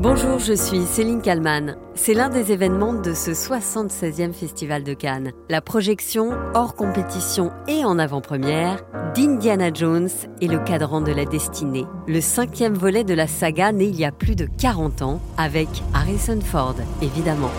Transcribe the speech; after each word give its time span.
Bonjour, 0.00 0.38
je 0.38 0.52
suis 0.52 0.82
Céline 0.82 1.20
Kalman. 1.20 1.74
C'est 1.96 2.14
l'un 2.14 2.28
des 2.28 2.52
événements 2.52 2.92
de 2.92 3.14
ce 3.14 3.32
76e 3.32 4.32
Festival 4.32 4.84
de 4.84 4.94
Cannes. 4.94 5.32
La 5.48 5.60
projection, 5.60 6.30
hors 6.54 6.76
compétition 6.76 7.50
et 7.66 7.84
en 7.84 7.98
avant-première, 7.98 8.84
d'Indiana 9.16 9.72
Jones 9.74 10.08
et 10.40 10.46
le 10.46 10.60
cadran 10.60 11.00
de 11.00 11.10
la 11.10 11.24
destinée. 11.24 11.84
Le 12.06 12.20
cinquième 12.20 12.74
volet 12.74 13.02
de 13.02 13.14
la 13.14 13.26
saga 13.26 13.72
né 13.72 13.86
il 13.86 13.96
y 13.96 14.04
a 14.04 14.12
plus 14.12 14.36
de 14.36 14.46
40 14.46 15.02
ans, 15.02 15.20
avec 15.36 15.68
Harrison 15.92 16.38
Ford, 16.42 16.76
évidemment. 17.02 17.50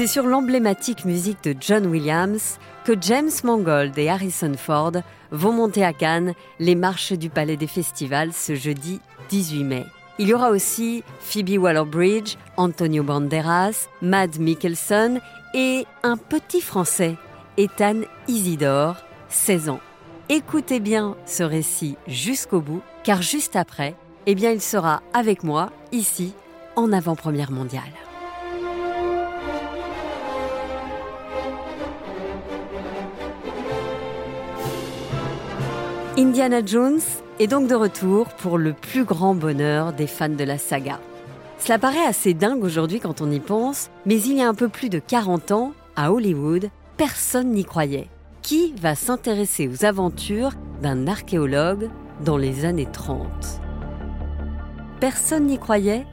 C'est 0.00 0.06
sur 0.06 0.24
l'emblématique 0.24 1.04
musique 1.04 1.44
de 1.44 1.54
John 1.60 1.86
Williams 1.86 2.58
que 2.86 2.94
James 3.02 3.28
Mangold 3.44 3.98
et 3.98 4.08
Harrison 4.08 4.54
Ford 4.56 4.92
vont 5.30 5.52
monter 5.52 5.84
à 5.84 5.92
Cannes 5.92 6.32
les 6.58 6.74
marches 6.74 7.12
du 7.12 7.28
Palais 7.28 7.58
des 7.58 7.66
Festivals 7.66 8.32
ce 8.32 8.54
jeudi 8.54 9.02
18 9.28 9.64
mai. 9.64 9.84
Il 10.18 10.28
y 10.28 10.32
aura 10.32 10.52
aussi 10.52 11.04
Phoebe 11.18 11.58
Waller-Bridge, 11.58 12.36
Antonio 12.56 13.02
Banderas, 13.02 13.88
Mad 14.00 14.38
Mikkelsen 14.38 15.20
et 15.52 15.84
un 16.02 16.16
petit 16.16 16.62
Français, 16.62 17.18
Ethan 17.58 18.00
Isidore, 18.26 18.96
16 19.28 19.68
ans. 19.68 19.80
Écoutez 20.30 20.80
bien 20.80 21.14
ce 21.26 21.42
récit 21.42 21.98
jusqu'au 22.06 22.62
bout, 22.62 22.80
car 23.04 23.20
juste 23.20 23.54
après, 23.54 23.94
eh 24.24 24.34
bien, 24.34 24.50
il 24.50 24.62
sera 24.62 25.02
avec 25.12 25.44
moi 25.44 25.70
ici 25.92 26.32
en 26.74 26.90
avant-première 26.90 27.50
mondiale. 27.50 27.92
Indiana 36.20 36.60
Jones 36.62 37.00
est 37.38 37.46
donc 37.46 37.66
de 37.66 37.74
retour 37.74 38.26
pour 38.26 38.58
le 38.58 38.74
plus 38.74 39.04
grand 39.04 39.34
bonheur 39.34 39.94
des 39.94 40.06
fans 40.06 40.28
de 40.28 40.44
la 40.44 40.58
saga. 40.58 41.00
Cela 41.58 41.78
paraît 41.78 42.04
assez 42.04 42.34
dingue 42.34 42.62
aujourd'hui 42.62 43.00
quand 43.00 43.22
on 43.22 43.30
y 43.30 43.40
pense, 43.40 43.88
mais 44.04 44.20
il 44.20 44.36
y 44.36 44.42
a 44.42 44.48
un 44.48 44.52
peu 44.52 44.68
plus 44.68 44.90
de 44.90 44.98
40 44.98 45.50
ans, 45.52 45.72
à 45.96 46.12
Hollywood, 46.12 46.68
personne 46.98 47.52
n'y 47.52 47.64
croyait. 47.64 48.08
Qui 48.42 48.74
va 48.78 48.94
s'intéresser 48.94 49.66
aux 49.66 49.86
aventures 49.86 50.52
d'un 50.82 51.06
archéologue 51.06 51.88
dans 52.22 52.36
les 52.36 52.66
années 52.66 52.88
30 52.92 53.26
Personne 55.00 55.46
n'y 55.46 55.58
croyait, 55.58 56.04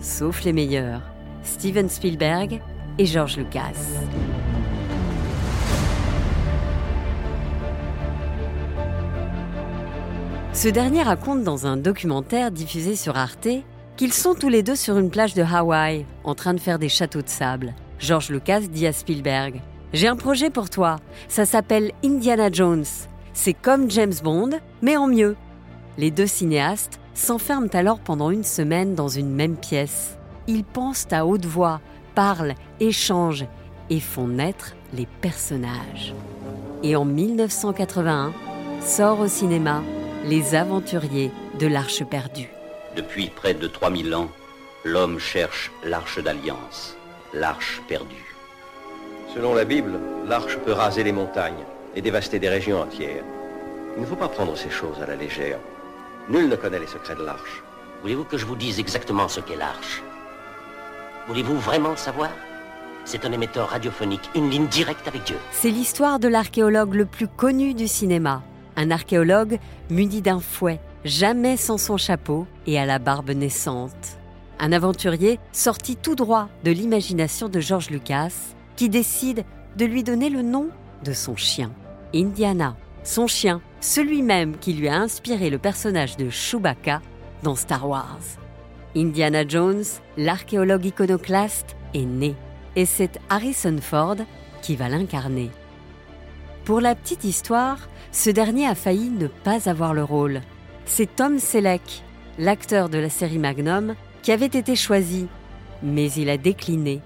sauf 0.00 0.42
les 0.42 0.54
meilleurs, 0.54 1.02
Steven 1.42 1.90
Spielberg 1.90 2.62
et 2.96 3.04
George 3.04 3.36
Lucas. 3.36 3.76
Ce 10.60 10.68
dernier 10.68 11.02
raconte 11.02 11.42
dans 11.42 11.66
un 11.66 11.78
documentaire 11.78 12.50
diffusé 12.50 12.94
sur 12.94 13.16
Arte 13.16 13.48
qu'ils 13.96 14.12
sont 14.12 14.34
tous 14.34 14.50
les 14.50 14.62
deux 14.62 14.76
sur 14.76 14.98
une 14.98 15.08
plage 15.08 15.32
de 15.32 15.42
Hawaï, 15.42 16.04
en 16.22 16.34
train 16.34 16.52
de 16.52 16.60
faire 16.60 16.78
des 16.78 16.90
châteaux 16.90 17.22
de 17.22 17.30
sable. 17.30 17.74
George 17.98 18.28
Lucas 18.28 18.60
dit 18.60 18.86
à 18.86 18.92
Spielberg 18.92 19.62
J'ai 19.94 20.06
un 20.06 20.16
projet 20.16 20.50
pour 20.50 20.68
toi, 20.68 20.96
ça 21.28 21.46
s'appelle 21.46 21.92
Indiana 22.04 22.52
Jones. 22.52 22.84
C'est 23.32 23.54
comme 23.54 23.90
James 23.90 24.12
Bond, 24.22 24.50
mais 24.82 24.98
en 24.98 25.06
mieux. 25.06 25.34
Les 25.96 26.10
deux 26.10 26.26
cinéastes 26.26 27.00
s'enferment 27.14 27.70
alors 27.72 27.98
pendant 27.98 28.30
une 28.30 28.44
semaine 28.44 28.94
dans 28.94 29.08
une 29.08 29.30
même 29.30 29.56
pièce. 29.56 30.18
Ils 30.46 30.64
pensent 30.64 31.08
à 31.10 31.24
haute 31.24 31.46
voix, 31.46 31.80
parlent, 32.14 32.54
échangent 32.80 33.46
et 33.88 33.98
font 33.98 34.28
naître 34.28 34.74
les 34.92 35.08
personnages. 35.22 36.14
Et 36.82 36.96
en 36.96 37.06
1981, 37.06 38.34
sort 38.82 39.20
au 39.20 39.26
cinéma 39.26 39.80
les 40.24 40.54
aventuriers 40.54 41.30
de 41.58 41.66
l'Arche 41.66 42.04
perdue. 42.04 42.50
Depuis 42.94 43.30
près 43.30 43.54
de 43.54 43.66
3000 43.66 44.14
ans, 44.14 44.28
l'homme 44.84 45.18
cherche 45.18 45.70
l'Arche 45.84 46.22
d'Alliance, 46.22 46.96
l'Arche 47.32 47.80
perdue. 47.88 48.36
Selon 49.34 49.54
la 49.54 49.64
Bible, 49.64 49.98
l'Arche 50.26 50.58
peut 50.58 50.72
raser 50.72 51.04
les 51.04 51.12
montagnes 51.12 51.64
et 51.96 52.02
dévaster 52.02 52.38
des 52.38 52.48
régions 52.48 52.82
entières. 52.82 53.24
Il 53.96 54.02
ne 54.02 54.06
faut 54.06 54.16
pas 54.16 54.28
prendre 54.28 54.56
ces 54.56 54.70
choses 54.70 55.00
à 55.02 55.06
la 55.06 55.16
légère. 55.16 55.58
Nul 56.28 56.48
ne 56.48 56.56
connaît 56.56 56.80
les 56.80 56.86
secrets 56.86 57.16
de 57.16 57.24
l'Arche. 57.24 57.62
Voulez-vous 58.02 58.24
que 58.24 58.36
je 58.38 58.46
vous 58.46 58.56
dise 58.56 58.78
exactement 58.78 59.28
ce 59.28 59.40
qu'est 59.40 59.56
l'Arche? 59.56 60.02
Voulez-vous 61.28 61.58
vraiment 61.58 61.96
savoir? 61.96 62.30
C'est 63.04 63.24
un 63.24 63.32
émetteur 63.32 63.70
radiophonique, 63.70 64.30
une 64.34 64.50
ligne 64.50 64.66
directe 64.66 65.08
avec 65.08 65.24
Dieu. 65.24 65.36
C'est 65.52 65.70
l'histoire 65.70 66.18
de 66.18 66.28
l'archéologue 66.28 66.94
le 66.94 67.06
plus 67.06 67.28
connu 67.28 67.72
du 67.72 67.88
cinéma, 67.88 68.42
un 68.76 68.90
archéologue 68.90 69.58
muni 69.90 70.22
d'un 70.22 70.40
fouet, 70.40 70.80
jamais 71.04 71.56
sans 71.56 71.78
son 71.78 71.96
chapeau 71.96 72.46
et 72.66 72.78
à 72.78 72.86
la 72.86 72.98
barbe 72.98 73.30
naissante. 73.30 74.18
Un 74.58 74.72
aventurier 74.72 75.38
sorti 75.52 75.96
tout 75.96 76.14
droit 76.14 76.48
de 76.64 76.70
l'imagination 76.70 77.48
de 77.48 77.60
George 77.60 77.90
Lucas, 77.90 78.54
qui 78.76 78.88
décide 78.88 79.44
de 79.76 79.84
lui 79.84 80.02
donner 80.02 80.30
le 80.30 80.42
nom 80.42 80.68
de 81.04 81.12
son 81.12 81.36
chien, 81.36 81.72
Indiana. 82.14 82.76
Son 83.02 83.26
chien, 83.26 83.62
celui 83.80 84.22
même 84.22 84.58
qui 84.58 84.74
lui 84.74 84.88
a 84.88 84.96
inspiré 84.96 85.48
le 85.48 85.58
personnage 85.58 86.16
de 86.16 86.28
Chewbacca 86.28 87.00
dans 87.42 87.56
Star 87.56 87.88
Wars. 87.88 88.20
Indiana 88.94 89.46
Jones, 89.46 89.84
l'archéologue 90.16 90.84
iconoclaste, 90.84 91.76
est 91.94 92.04
né. 92.04 92.34
Et 92.76 92.84
c'est 92.84 93.18
Harrison 93.28 93.78
Ford 93.80 94.16
qui 94.62 94.76
va 94.76 94.88
l'incarner. 94.88 95.50
Pour 96.64 96.80
la 96.80 96.94
petite 96.94 97.24
histoire, 97.24 97.78
ce 98.12 98.30
dernier 98.30 98.66
a 98.66 98.74
failli 98.74 99.08
ne 99.08 99.28
pas 99.28 99.68
avoir 99.68 99.94
le 99.94 100.04
rôle. 100.04 100.40
C'est 100.84 101.16
Tom 101.16 101.38
Selleck, 101.38 102.02
l'acteur 102.38 102.88
de 102.88 102.98
la 102.98 103.08
série 103.08 103.38
Magnum, 103.38 103.94
qui 104.22 104.32
avait 104.32 104.46
été 104.46 104.76
choisi, 104.76 105.26
mais 105.82 106.12
il 106.12 106.28
a 106.28 106.36
décliné, 106.36 107.00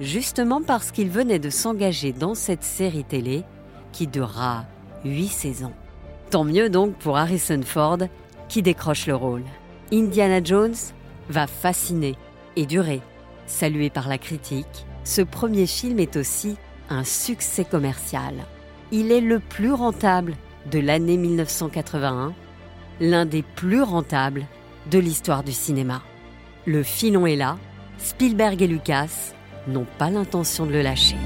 justement 0.00 0.62
parce 0.62 0.92
qu'il 0.92 1.10
venait 1.10 1.38
de 1.38 1.50
s'engager 1.50 2.12
dans 2.12 2.34
cette 2.34 2.62
série 2.62 3.04
télé 3.04 3.42
qui 3.92 4.06
durera 4.06 4.64
huit 5.04 5.28
saisons. 5.28 5.72
Tant 6.30 6.44
mieux 6.44 6.70
donc 6.70 6.94
pour 6.94 7.16
Harrison 7.16 7.60
Ford, 7.64 7.98
qui 8.48 8.62
décroche 8.62 9.06
le 9.06 9.16
rôle. 9.16 9.42
Indiana 9.92 10.40
Jones 10.42 10.76
va 11.28 11.46
fasciner 11.48 12.14
et 12.56 12.66
durer. 12.66 13.00
Salué 13.46 13.90
par 13.90 14.08
la 14.08 14.18
critique, 14.18 14.86
ce 15.02 15.22
premier 15.22 15.66
film 15.66 15.98
est 15.98 16.16
aussi 16.16 16.56
un 16.88 17.02
succès 17.02 17.64
commercial. 17.64 18.34
Il 18.92 19.12
est 19.12 19.20
le 19.20 19.38
plus 19.38 19.72
rentable 19.72 20.34
de 20.70 20.80
l'année 20.80 21.16
1981, 21.16 22.34
l'un 23.00 23.24
des 23.24 23.42
plus 23.42 23.82
rentables 23.82 24.46
de 24.90 24.98
l'histoire 24.98 25.44
du 25.44 25.52
cinéma. 25.52 26.02
Le 26.66 26.82
filon 26.82 27.24
est 27.24 27.36
là, 27.36 27.56
Spielberg 27.98 28.60
et 28.62 28.66
Lucas 28.66 29.32
n'ont 29.68 29.86
pas 29.98 30.10
l'intention 30.10 30.66
de 30.66 30.72
le 30.72 30.82
lâcher. 30.82 31.16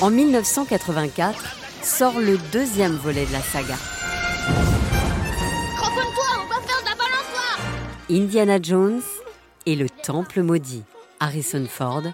En 0.00 0.10
1984, 0.10 1.56
sort 1.82 2.20
le 2.20 2.38
deuxième 2.52 2.94
volet 2.94 3.26
de 3.26 3.32
la 3.32 3.40
saga. 3.40 3.95
Indiana 8.08 8.58
Jones 8.62 9.02
et 9.66 9.74
le 9.74 9.88
Temple 9.90 10.42
maudit. 10.42 10.84
Harrison 11.18 11.64
Ford 11.68 12.04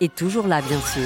est 0.00 0.14
toujours 0.14 0.46
là, 0.46 0.62
bien 0.62 0.80
sûr. 0.80 1.02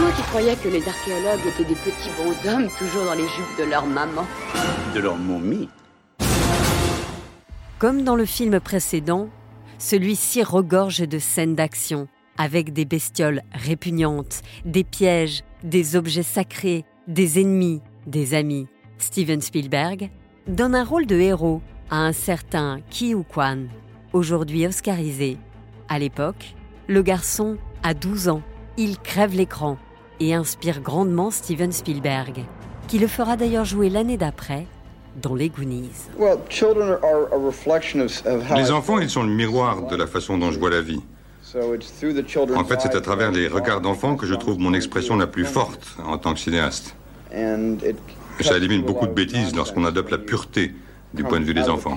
Moi 0.00 0.10
qui 0.16 0.22
croyais 0.22 0.56
que 0.56 0.68
les 0.68 0.88
archéologues 0.88 1.46
étaient 1.46 1.68
des 1.68 1.76
petits 1.76 2.10
bonshommes 2.16 2.68
toujours 2.76 3.04
dans 3.04 3.14
les 3.14 3.28
jupes 3.28 3.56
de 3.56 3.70
leur 3.70 3.86
maman? 3.86 4.26
De 4.96 4.98
leur 4.98 5.16
momie. 5.16 5.68
Comme 7.78 8.02
dans 8.02 8.16
le 8.16 8.24
film 8.24 8.58
précédent, 8.58 9.28
celui-ci 9.78 10.42
regorge 10.42 11.06
de 11.06 11.20
scènes 11.20 11.54
d'action, 11.54 12.08
avec 12.36 12.72
des 12.72 12.86
bestioles 12.86 13.42
répugnantes, 13.52 14.40
des 14.64 14.82
pièges, 14.82 15.44
des 15.62 15.94
objets 15.94 16.24
sacrés, 16.24 16.84
des 17.06 17.40
ennemis, 17.40 17.80
des 18.08 18.34
amis. 18.34 18.66
Steven 18.98 19.40
Spielberg 19.40 20.10
donne 20.48 20.74
un 20.74 20.84
rôle 20.84 21.06
de 21.06 21.16
héros 21.16 21.62
à 21.90 21.98
un 21.98 22.12
certain 22.12 22.80
Ki 22.90 23.14
Kwan, 23.28 23.68
aujourd'hui 24.14 24.66
oscarisé. 24.66 25.36
À 25.88 25.98
l'époque, 25.98 26.54
le 26.86 27.02
garçon 27.02 27.58
a 27.82 27.92
12 27.92 28.28
ans. 28.28 28.42
Il 28.78 28.98
crève 28.98 29.34
l'écran 29.34 29.76
et 30.20 30.32
inspire 30.32 30.80
grandement 30.80 31.30
Steven 31.30 31.72
Spielberg, 31.72 32.44
qui 32.88 32.98
le 32.98 33.08
fera 33.08 33.36
d'ailleurs 33.36 33.64
jouer 33.64 33.90
l'année 33.90 34.16
d'après 34.16 34.66
dans 35.20 35.34
Les 35.34 35.48
Goonies. 35.48 35.90
Les 38.56 38.70
enfants, 38.70 38.98
ils 38.98 39.10
sont 39.10 39.22
le 39.22 39.28
miroir 39.28 39.86
de 39.88 39.96
la 39.96 40.06
façon 40.06 40.38
dont 40.38 40.50
je 40.50 40.58
vois 40.58 40.70
la 40.70 40.80
vie. 40.80 41.02
En 41.54 42.64
fait, 42.64 42.80
c'est 42.80 42.96
à 42.96 43.00
travers 43.00 43.30
les 43.30 43.46
regards 43.46 43.80
d'enfants 43.80 44.16
que 44.16 44.26
je 44.26 44.34
trouve 44.34 44.58
mon 44.58 44.74
expression 44.74 45.16
la 45.16 45.26
plus 45.26 45.44
forte 45.44 45.96
en 46.04 46.18
tant 46.18 46.34
que 46.34 46.40
cinéaste. 46.40 46.96
Ça 48.40 48.56
élimine 48.56 48.82
beaucoup 48.82 49.06
de 49.06 49.12
bêtises 49.12 49.54
lorsqu'on 49.54 49.84
adopte 49.84 50.10
la 50.10 50.18
pureté 50.18 50.72
du 51.14 51.24
point 51.24 51.40
de 51.40 51.44
vue 51.44 51.54
des 51.54 51.68
enfants. 51.68 51.96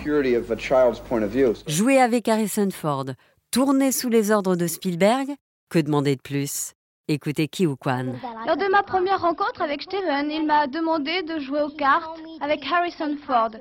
Jouer 1.67 1.99
avec 1.99 2.27
Harrison 2.27 2.69
Ford, 2.71 3.05
tourner 3.51 3.91
sous 3.91 4.09
les 4.09 4.31
ordres 4.31 4.55
de 4.55 4.67
Spielberg, 4.67 5.27
que 5.69 5.79
demander 5.79 6.15
de 6.15 6.21
plus? 6.21 6.73
Écoutez 7.09 7.47
Ki 7.47 7.65
Kwan. 7.79 8.19
Lors 8.45 8.57
de 8.57 8.69
ma 8.69 8.83
première 8.83 9.21
rencontre 9.21 9.61
avec 9.61 9.81
Steven, 9.81 10.29
il 10.29 10.45
m'a 10.45 10.67
demandé 10.67 11.23
de 11.23 11.39
jouer 11.39 11.61
aux 11.61 11.69
cartes 11.69 12.19
avec 12.41 12.65
Harrison 12.69 13.15
Ford. 13.25 13.51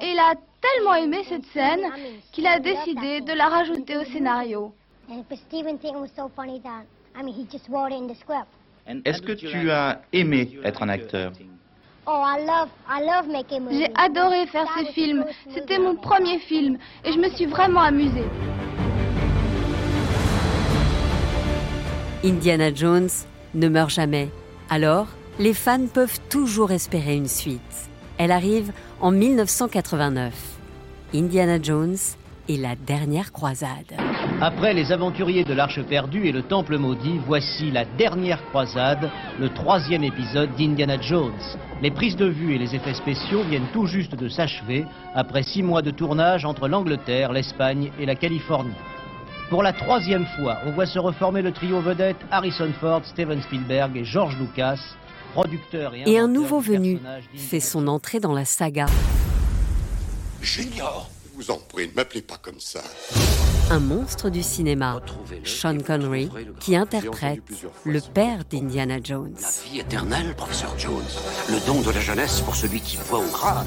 Et 0.00 0.06
il 0.12 0.18
a 0.18 0.34
tellement 0.60 0.94
aimé 0.94 1.18
cette 1.28 1.44
scène 1.52 1.84
qu'il 2.32 2.46
a 2.46 2.58
décidé 2.58 3.20
de 3.20 3.32
la 3.34 3.48
rajouter 3.48 3.98
au 3.98 4.04
scénario. 4.04 4.72
Est-ce 9.04 9.22
que 9.22 9.32
tu 9.32 9.70
as 9.70 10.00
aimé 10.12 10.58
être 10.64 10.82
un 10.82 10.88
acteur? 10.88 11.32
Oh, 12.04 12.24
J'ai 13.70 13.88
adoré 13.94 14.46
faire 14.46 14.66
ce 14.76 14.92
film. 14.92 15.24
C'était 15.54 15.78
mon 15.78 15.94
premier 15.94 16.40
film 16.40 16.76
et 17.04 17.12
je 17.12 17.18
me 17.18 17.28
suis 17.30 17.46
vraiment 17.46 17.82
amusée. 17.82 18.24
Indiana 22.24 22.74
Jones 22.74 23.08
ne 23.54 23.68
meurt 23.68 23.90
jamais. 23.90 24.30
Alors, 24.68 25.06
les 25.38 25.54
fans 25.54 25.86
peuvent 25.86 26.18
toujours 26.28 26.72
espérer 26.72 27.16
une 27.16 27.28
suite. 27.28 27.60
Elle 28.18 28.32
arrive 28.32 28.72
en 29.00 29.12
1989. 29.12 30.32
Indiana 31.14 31.60
Jones 31.62 31.96
et 32.48 32.56
la 32.56 32.74
dernière 32.74 33.32
croisade. 33.32 33.92
Après 34.44 34.74
les 34.74 34.90
aventuriers 34.90 35.44
de 35.44 35.54
l'Arche 35.54 35.80
perdue 35.82 36.26
et 36.26 36.32
le 36.32 36.42
Temple 36.42 36.76
maudit, 36.76 37.20
voici 37.28 37.70
la 37.70 37.84
dernière 37.84 38.44
croisade, 38.46 39.08
le 39.38 39.48
troisième 39.50 40.02
épisode 40.02 40.50
d'Indiana 40.56 41.00
Jones. 41.00 41.30
Les 41.80 41.92
prises 41.92 42.16
de 42.16 42.26
vue 42.26 42.52
et 42.52 42.58
les 42.58 42.74
effets 42.74 42.94
spéciaux 42.94 43.44
viennent 43.44 43.68
tout 43.72 43.86
juste 43.86 44.16
de 44.16 44.28
s'achever 44.28 44.84
après 45.14 45.44
six 45.44 45.62
mois 45.62 45.80
de 45.80 45.92
tournage 45.92 46.44
entre 46.44 46.66
l'Angleterre, 46.66 47.32
l'Espagne 47.32 47.92
et 48.00 48.04
la 48.04 48.16
Californie. 48.16 48.74
Pour 49.48 49.62
la 49.62 49.72
troisième 49.72 50.26
fois, 50.34 50.58
on 50.66 50.72
voit 50.72 50.86
se 50.86 50.98
reformer 50.98 51.42
le 51.42 51.52
trio 51.52 51.80
vedette 51.80 52.16
Harrison 52.32 52.72
Ford, 52.80 53.02
Steven 53.04 53.40
Spielberg 53.42 53.96
et 53.96 54.04
George 54.04 54.36
Lucas, 54.40 54.80
producteurs 55.34 55.94
et, 55.94 56.02
et 56.04 56.18
un 56.18 56.26
nouveau 56.26 56.58
venu 56.58 56.98
fait 57.36 57.60
son 57.60 57.86
entrée 57.86 58.18
dans 58.18 58.32
la 58.32 58.44
saga. 58.44 58.86
Junior, 60.40 61.08
vous 61.36 61.52
en 61.52 61.58
prie, 61.58 61.86
ne 61.86 61.94
m'appelez 61.94 62.22
pas 62.22 62.38
comme 62.42 62.58
ça. 62.58 62.80
Un 63.72 63.80
monstre 63.80 64.28
du 64.28 64.42
cinéma, 64.42 65.00
Sean 65.44 65.78
Connery, 65.78 66.28
qui 66.60 66.76
interprète 66.76 67.40
le 67.86 68.00
père 68.02 68.40
d'Indiana 68.50 68.98
Jones. 69.02 69.34
La 69.40 69.48
vie 69.48 69.80
éternelle, 69.80 70.34
professeur 70.34 70.78
Jones. 70.78 71.02
Le 71.48 71.66
don 71.66 71.80
de 71.80 71.90
la 71.90 72.00
jeunesse 72.00 72.42
pour 72.42 72.54
celui 72.54 72.80
qui 72.82 72.98
voit 72.98 73.20
au 73.20 73.28
crâne. 73.28 73.66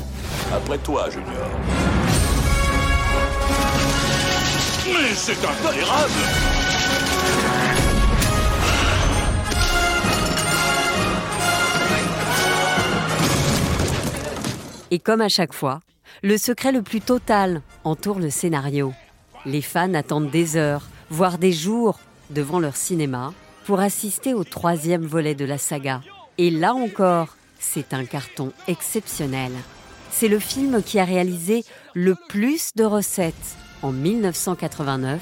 Après 0.54 0.78
toi, 0.78 1.10
Junior. 1.10 1.50
Mais 4.86 5.16
c'est 5.16 5.44
intolérable 5.44 6.12
Et 14.92 15.00
comme 15.00 15.22
à 15.22 15.30
chaque 15.30 15.54
fois, 15.54 15.80
le 16.22 16.38
secret 16.38 16.72
le 16.72 16.84
plus 16.84 17.02
total 17.02 17.64
entoure 17.84 18.20
le 18.20 18.30
scénario. 18.30 18.94
Les 19.46 19.62
fans 19.62 19.94
attendent 19.94 20.32
des 20.32 20.58
heures, 20.58 20.88
voire 21.10 21.38
des 21.38 21.52
jours, 21.52 22.00
devant 22.32 22.60
leur 22.60 22.76
cinéma 22.76 23.34
pour 23.66 23.80
assister 23.80 24.34
au 24.34 24.44
troisième 24.44 25.06
volet 25.06 25.36
de 25.36 25.46
la 25.46 25.58
saga. 25.58 26.02
Et 26.38 26.50
là 26.50 26.74
encore, 26.74 27.36
c'est 27.60 27.94
un 27.94 28.06
carton 28.06 28.52
exceptionnel. 28.68 29.52
C'est 30.12 30.28
le 30.28 30.40
film 30.40 30.82
qui 30.84 31.00
a 31.00 31.06
réalisé 31.06 31.64
le 31.94 32.16
plus 32.30 32.72
de 32.76 32.84
recettes 32.84 33.56
en 33.82 33.92
1989 33.92 35.22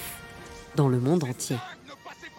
dans 0.75 0.87
le 0.87 0.99
monde 0.99 1.23
entier. 1.23 1.57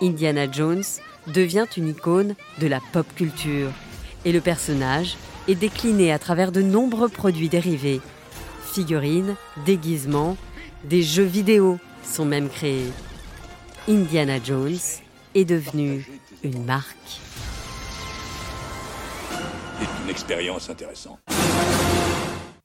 Indiana 0.01 0.51
Jones 0.51 0.85
devient 1.27 1.67
une 1.77 1.89
icône 1.89 2.35
de 2.61 2.67
la 2.67 2.81
pop 2.93 3.07
culture 3.15 3.71
et 4.25 4.33
le 4.33 4.41
personnage 4.41 5.17
est 5.49 5.55
décliné 5.55 6.13
à 6.13 6.19
travers 6.19 6.53
de 6.53 6.63
nombreux 6.63 7.09
produits 7.09 7.49
dérivés. 7.49 8.01
Figurines, 8.73 9.37
déguisements, 9.67 10.37
des 10.85 11.03
jeux 11.03 11.25
vidéo 11.25 11.79
sont 12.03 12.25
même 12.25 12.49
créés. 12.49 12.93
Indiana 13.89 14.43
Jones 14.43 14.79
est 15.35 15.45
devenu 15.45 16.07
une 16.43 16.65
marque. 16.65 17.21
C'est 19.79 20.03
une 20.05 20.11
expérience 20.11 20.71
intéressante. 20.71 21.19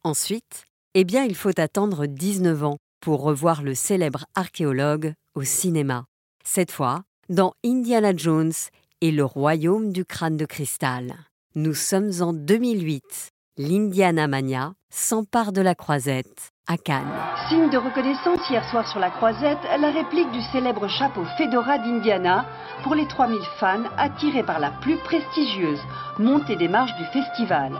Ensuite, 0.04 0.66
eh 0.94 1.04
bien, 1.04 1.24
il 1.24 1.36
faut 1.36 1.58
attendre 1.60 2.06
19 2.06 2.64
ans 2.64 2.78
pour 3.02 3.22
revoir 3.22 3.64
le 3.64 3.76
célèbre 3.76 4.26
archéologue 4.36 5.14
au 5.36 5.44
cinéma. 5.44 6.06
Cette 6.44 6.72
fois, 6.72 7.04
dans 7.30 7.54
Indiana 7.64 8.16
Jones 8.16 8.54
et 9.02 9.12
le 9.12 9.24
royaume 9.24 9.92
du 9.92 10.04
crâne 10.04 10.36
de 10.36 10.46
cristal. 10.46 11.16
Nous 11.56 11.74
sommes 11.74 12.12
en 12.22 12.34
2008. 12.34 13.32
L'Indiana 13.58 14.28
Mania 14.28 14.74
s'empare 14.90 15.52
de 15.52 15.62
la 15.62 15.76
croisette 15.76 16.52
à 16.70 16.78
Cannes. 16.78 17.12
Signe 17.50 17.70
de 17.70 17.78
reconnaissance 17.78 18.40
hier 18.50 18.64
soir 18.70 18.88
sur 18.88 19.00
la 19.00 19.10
croisette, 19.10 19.58
la 19.80 19.90
réplique 19.90 20.32
du 20.32 20.42
célèbre 20.54 20.88
chapeau 20.88 21.24
Fedora 21.38 21.80
d'Indiana 21.80 22.46
pour 22.84 22.94
les 22.94 23.08
3000 23.08 23.40
fans 23.60 23.84
attirés 23.98 24.44
par 24.44 24.60
la 24.60 24.70
plus 24.70 24.98
prestigieuse 24.98 25.82
montée 26.20 26.56
des 26.56 26.68
marches 26.68 26.96
du 26.96 27.06
festival. 27.06 27.74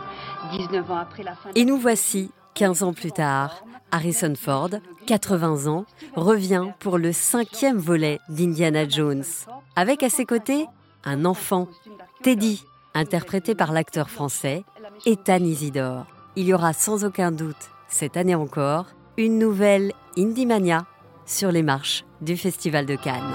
19 0.52 0.90
ans 0.90 0.96
après 0.96 1.22
la 1.22 1.36
fin. 1.36 1.50
Et 1.54 1.64
nous 1.64 1.78
voici 1.78 2.32
15 2.54 2.82
ans 2.82 2.92
plus 2.92 3.12
tard, 3.12 3.62
Harrison 3.92 4.34
Ford, 4.36 4.70
80 5.06 5.70
ans, 5.70 5.84
revient 6.16 6.66
pour 6.80 6.98
le 6.98 7.12
cinquième 7.12 7.78
volet 7.78 8.18
d'Indiana 8.28 8.88
Jones, 8.88 9.24
avec 9.76 10.02
à 10.02 10.10
ses 10.10 10.26
côtés 10.26 10.66
un 11.04 11.24
enfant, 11.24 11.68
Teddy, 12.22 12.64
interprété 12.94 13.54
par 13.54 13.72
l'acteur 13.72 14.10
français 14.10 14.64
Ethan 15.06 15.44
Isidore. 15.44 16.06
Il 16.34 16.46
y 16.46 16.54
aura 16.54 16.72
sans 16.72 17.04
aucun 17.04 17.30
doute, 17.30 17.70
cette 17.90 18.16
année 18.16 18.34
encore, 18.34 18.86
une 19.16 19.38
nouvelle 19.38 19.92
Indie 20.16 20.46
sur 21.26 21.52
les 21.52 21.62
marches 21.62 22.04
du 22.20 22.36
Festival 22.36 22.86
de 22.86 22.96
Cannes. 22.96 23.34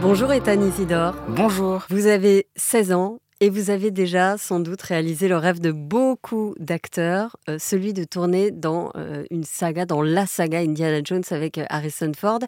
Bonjour 0.00 0.32
Ethan 0.32 0.60
Isidore. 0.62 1.14
Bonjour. 1.28 1.84
Vous 1.90 2.06
avez 2.06 2.46
16 2.56 2.92
ans 2.92 3.18
et 3.40 3.50
vous 3.50 3.70
avez 3.70 3.90
déjà 3.90 4.38
sans 4.38 4.60
doute 4.60 4.80
réalisé 4.82 5.28
le 5.28 5.36
rêve 5.36 5.60
de 5.60 5.72
beaucoup 5.72 6.54
d'acteurs, 6.58 7.36
euh, 7.48 7.58
celui 7.58 7.92
de 7.92 8.04
tourner 8.04 8.50
dans 8.50 8.92
euh, 8.96 9.24
une 9.30 9.44
saga, 9.44 9.84
dans 9.84 10.02
la 10.02 10.26
saga 10.26 10.60
Indiana 10.60 11.00
Jones 11.04 11.24
avec 11.30 11.58
euh, 11.58 11.64
Harrison 11.68 12.12
Ford. 12.16 12.40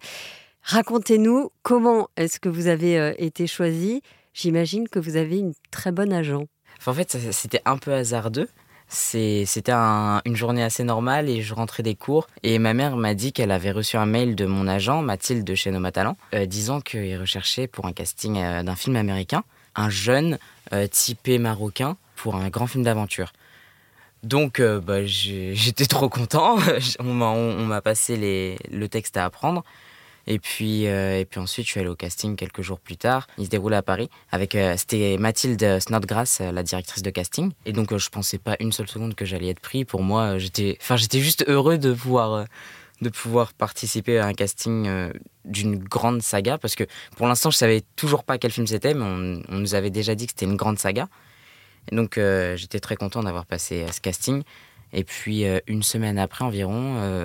Racontez-nous 0.63 1.51
comment 1.63 2.09
est-ce 2.17 2.39
que 2.39 2.49
vous 2.49 2.69
avez 2.69 3.15
été 3.19 3.49
choisi. 3.49 4.01
J'imagine 4.33 4.89
que 4.89 5.01
vous 5.01 5.17
avez 5.17 5.39
une 5.39 5.55
très 5.73 5.91
bonne 5.91 6.13
agent. 6.13 6.45
en 6.87 6.95
fait, 6.95 7.17
c'était 7.33 7.63
un 7.65 7.77
peu 7.79 7.93
hasardeux. 7.93 8.49
C'était 8.93 9.73
une 9.73 10.37
journée 10.37 10.63
assez 10.63 10.85
normale 10.85 11.29
et 11.29 11.43
je 11.43 11.55
rentrais 11.55 11.83
des 11.83 11.95
cours. 11.95 12.27
Et 12.43 12.59
ma 12.59 12.75
mère 12.75 12.97
m'a 12.97 13.15
dit 13.15 13.33
qu'elle 13.33 13.51
avait 13.51 13.73
reçu 13.73 13.97
un 13.97 14.07
mail 14.07 14.37
de 14.37 14.45
mon 14.45 14.69
agent, 14.69 15.03
Mathilde 15.03 15.45
de 15.45 15.55
chez 15.55 15.71
Noma 15.71 15.93
Talent, 15.93 16.17
disant 16.47 16.81
qu'il 16.81 17.17
recherchait 17.19 17.67
pour 17.67 17.87
un 17.87 17.93
casting 17.93 18.35
d'un 18.35 18.77
film 18.77 18.97
américain 18.97 19.45
un 19.75 19.91
jeune 19.91 20.39
euh, 20.73 20.87
typé 20.87 21.39
marocain 21.39 21.97
pour 22.17 22.37
un 22.37 22.49
grand 22.49 22.67
film 22.67 22.85
d'aventure. 22.85 23.33
Donc 24.23 24.61
euh, 24.61 24.81
bah, 24.81 25.05
j'étais 25.05 25.87
trop 25.87 26.09
content. 26.09 26.57
on 26.99 27.13
m'a 27.13 27.81
passé 27.81 28.59
le 28.71 28.89
texte 28.89 29.17
à 29.17 29.25
apprendre. 29.25 29.65
Et 30.27 30.39
puis, 30.39 30.87
euh, 30.87 31.19
et 31.19 31.25
puis 31.25 31.41
ensuite, 31.41 31.67
je 31.67 31.73
suis 31.73 31.81
allé 31.81 31.89
au 31.89 31.97
casting 31.97 32.37
quelques 32.37 32.63
jours 32.63 32.79
plus 32.79 32.97
tard. 32.97 33.27
Il 33.39 33.47
se 33.47 33.51
déroulait 33.51 33.77
à 33.77 33.83
Paris. 33.83 34.09
avec 34.31 34.57
C'était 34.77 35.17
Mathilde 35.19 35.81
Snodgrass, 35.81 36.41
la 36.41 36.63
directrice 36.63 37.03
de 37.03 37.11
casting. 37.11 37.53
Et 37.67 37.73
donc, 37.73 37.97
je 37.97 38.09
pensais 38.09 38.39
pas 38.39 38.57
une 38.61 38.73
seule 38.73 38.89
seconde 38.89 39.15
que 39.15 39.25
j'allais 39.25 39.49
être 39.49 39.61
pris. 39.61 39.85
Pour 39.85 40.03
moi, 40.03 40.39
j'étais 40.39 40.79
juste 41.21 41.45
heureux 41.49 41.79
de 41.79 41.93
pouvoir 41.93 42.47
de 43.03 43.09
pouvoir 43.11 43.53
participer 43.53 44.19
à 44.19 44.27
un 44.27 44.33
casting 44.33 44.87
euh, 44.87 45.13
d'une 45.45 45.77
grande 45.77 46.23
saga 46.23 46.57
parce 46.57 46.75
que 46.75 46.85
pour 47.17 47.27
l'instant 47.27 47.51
je 47.51 47.57
savais 47.57 47.83
toujours 47.97 48.25
pas 48.25 48.39
quel 48.39 48.53
film 48.53 48.67
c'était 48.67 48.95
mais 48.95 49.05
on, 49.49 49.59
nous 49.59 49.75
avait 49.75 49.91
déjà 49.91 50.15
dit 50.15 50.27
que 50.27 50.33
c'était 50.33 50.47
une 50.47 50.57
grande 50.57 50.79
saga 50.79 51.09
et 51.91 51.97
donc 51.97 52.17
euh, 52.17 52.57
j'étais 52.57 52.81
très 52.81 52.97
content 52.97 53.23
d'avoir 53.23 53.45
passé 53.45 53.85
ce 53.93 54.01
casting 54.01 54.43
et 54.93 55.05
puis 55.05 55.45
euh, 55.45 55.61
une 55.67 55.83
semaine 55.83 56.19
après 56.19 56.45
environ 56.45 56.73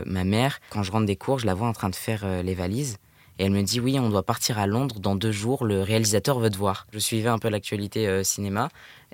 ma 0.05 0.23
mère 0.23 0.59
quand 0.69 0.83
je 0.83 0.91
rentre 0.91 1.05
des 1.05 1.15
cours 1.15 1.39
je 1.39 1.45
la 1.45 1.53
vois 1.53 1.67
en 1.67 1.73
train 1.73 1.89
de 1.89 1.95
faire 1.95 2.25
les 2.43 2.53
valises 2.53 2.97
et 3.39 3.45
elle 3.45 3.51
me 3.51 3.61
dit 3.61 3.79
oui 3.79 3.99
on 3.99 4.09
doit 4.09 4.23
partir 4.23 4.59
à 4.59 4.67
Londres 4.67 4.99
dans 4.99 5.15
deux 5.15 5.31
jours 5.31 5.65
le 5.65 5.81
réalisateur 5.81 6.39
veut 6.39 6.49
te 6.49 6.57
voir 6.57 6.87
je 6.93 6.99
suivais 6.99 7.29
un 7.29 7.39
peu 7.39 7.49
l'actualité 7.49 8.23
cinéma 8.23 8.69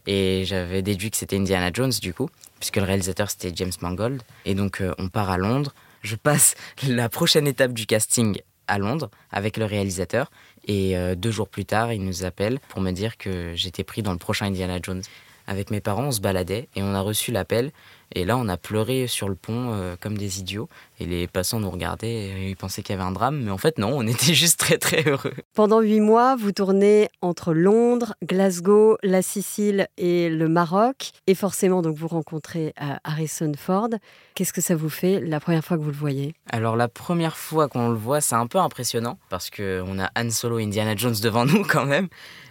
et 0.08 0.44
j'avais 0.46 0.82
déduit 0.82 1.12
que 1.12 1.18
c'était 1.18 1.38
Indiana 1.38 1.72
Jones 1.74 1.94
du 2.02 2.14
coup 2.14 2.30
puisque 2.60 2.78
le 2.78 2.84
réalisateur 2.84 3.30
c'était 3.30 3.52
James 3.56 3.72
Mangold 3.82 4.22
et 4.46 4.56
donc 4.56 4.82
on 4.98 5.10
part 5.10 5.30
à 5.30 5.38
Londres 5.38 5.74
je 6.04 6.16
passe 6.16 6.56
la 6.88 7.10
prochaine 7.10 7.48
étape 7.48 7.74
du 7.74 7.86
casting 7.86 8.40
à 8.68 8.78
Londres 8.78 9.10
avec 9.32 9.58
le 9.58 9.66
réalisateur. 9.66 10.32
Et 10.66 10.96
deux 11.18 11.32
jours 11.32 11.50
plus 11.50 11.66
tard, 11.66 11.92
il 11.92 12.04
nous 12.06 12.24
appelle 12.24 12.60
pour 12.70 12.80
me 12.80 12.92
dire 12.92 13.18
que 13.18 13.54
j'étais 13.54 13.84
pris 13.84 14.02
dans 14.02 14.14
le 14.14 14.18
prochain 14.18 14.46
Indiana 14.46 14.80
Jones. 14.82 15.02
Avec 15.46 15.72
mes 15.72 15.82
parents, 15.82 16.06
on 16.06 16.12
se 16.12 16.22
baladait 16.22 16.70
et 16.76 16.82
on 16.82 16.94
a 16.94 17.02
reçu 17.02 17.34
l'appel. 17.34 17.72
Et 18.14 18.26
là, 18.26 18.38
on 18.38 18.48
a 18.48 18.58
pleuré 18.58 19.08
sur 19.08 19.28
le 19.28 19.36
pont 19.36 19.74
euh, 19.74 19.96
comme 20.00 20.18
des 20.18 20.40
idiots. 20.40 20.70
Et 21.04 21.06
les 21.06 21.28
passants 21.28 21.60
nous 21.60 21.70
regardaient 21.70 22.08
et 22.08 22.50
ils 22.50 22.56
pensaient 22.56 22.82
qu'il 22.82 22.96
y 22.96 22.98
avait 22.98 23.08
un 23.08 23.12
drame. 23.12 23.42
Mais 23.42 23.52
en 23.52 23.58
fait, 23.58 23.78
non, 23.78 23.92
on 23.94 24.08
était 24.08 24.34
juste 24.34 24.58
très, 24.58 24.78
très 24.78 25.04
heureux. 25.04 25.34
Pendant 25.54 25.82
huit 25.82 26.00
mois, 26.00 26.38
vous 26.38 26.54
tournez 26.54 27.10
entre 27.22 27.54
Londres, 27.54 28.16
Glasgow, 28.24 28.98
la 29.04 29.22
Sicile 29.22 29.88
et 29.98 30.30
le 30.30 30.48
Maroc. 30.48 31.12
Et 31.28 31.36
forcément, 31.36 31.82
donc, 31.82 31.98
vous 31.98 32.08
rencontrez 32.08 32.74
euh, 32.82 32.96
Harrison 33.04 33.52
Ford. 33.58 33.90
Qu'est-ce 34.36 34.54
que 34.54 34.62
ça 34.62 34.76
vous 34.76 34.90
fait 34.90 35.20
la 35.20 35.42
première 35.42 35.66
fois 35.66 35.78
que 35.78 35.82
vous 35.82 35.92
le 35.92 35.96
voyez? 35.98 36.36
Alors, 36.50 36.78
la 36.78 36.88
première 36.88 37.36
fois 37.36 37.68
qu'on 37.68 37.90
le 37.90 37.98
voit, 37.98 38.22
c'est 38.22 38.36
un 38.36 38.48
peu 38.48 38.60
impressionnant 38.60 39.18
parce 39.30 39.50
qu'on 39.50 40.00
a 40.00 40.10
Han 40.18 40.30
Solo 40.30 40.60
et 40.60 40.64
Indiana 40.64 40.96
Jones 40.96 41.16
devant 41.22 41.46
nous 41.46 41.64
quand 41.64 41.86
même. 41.86 42.08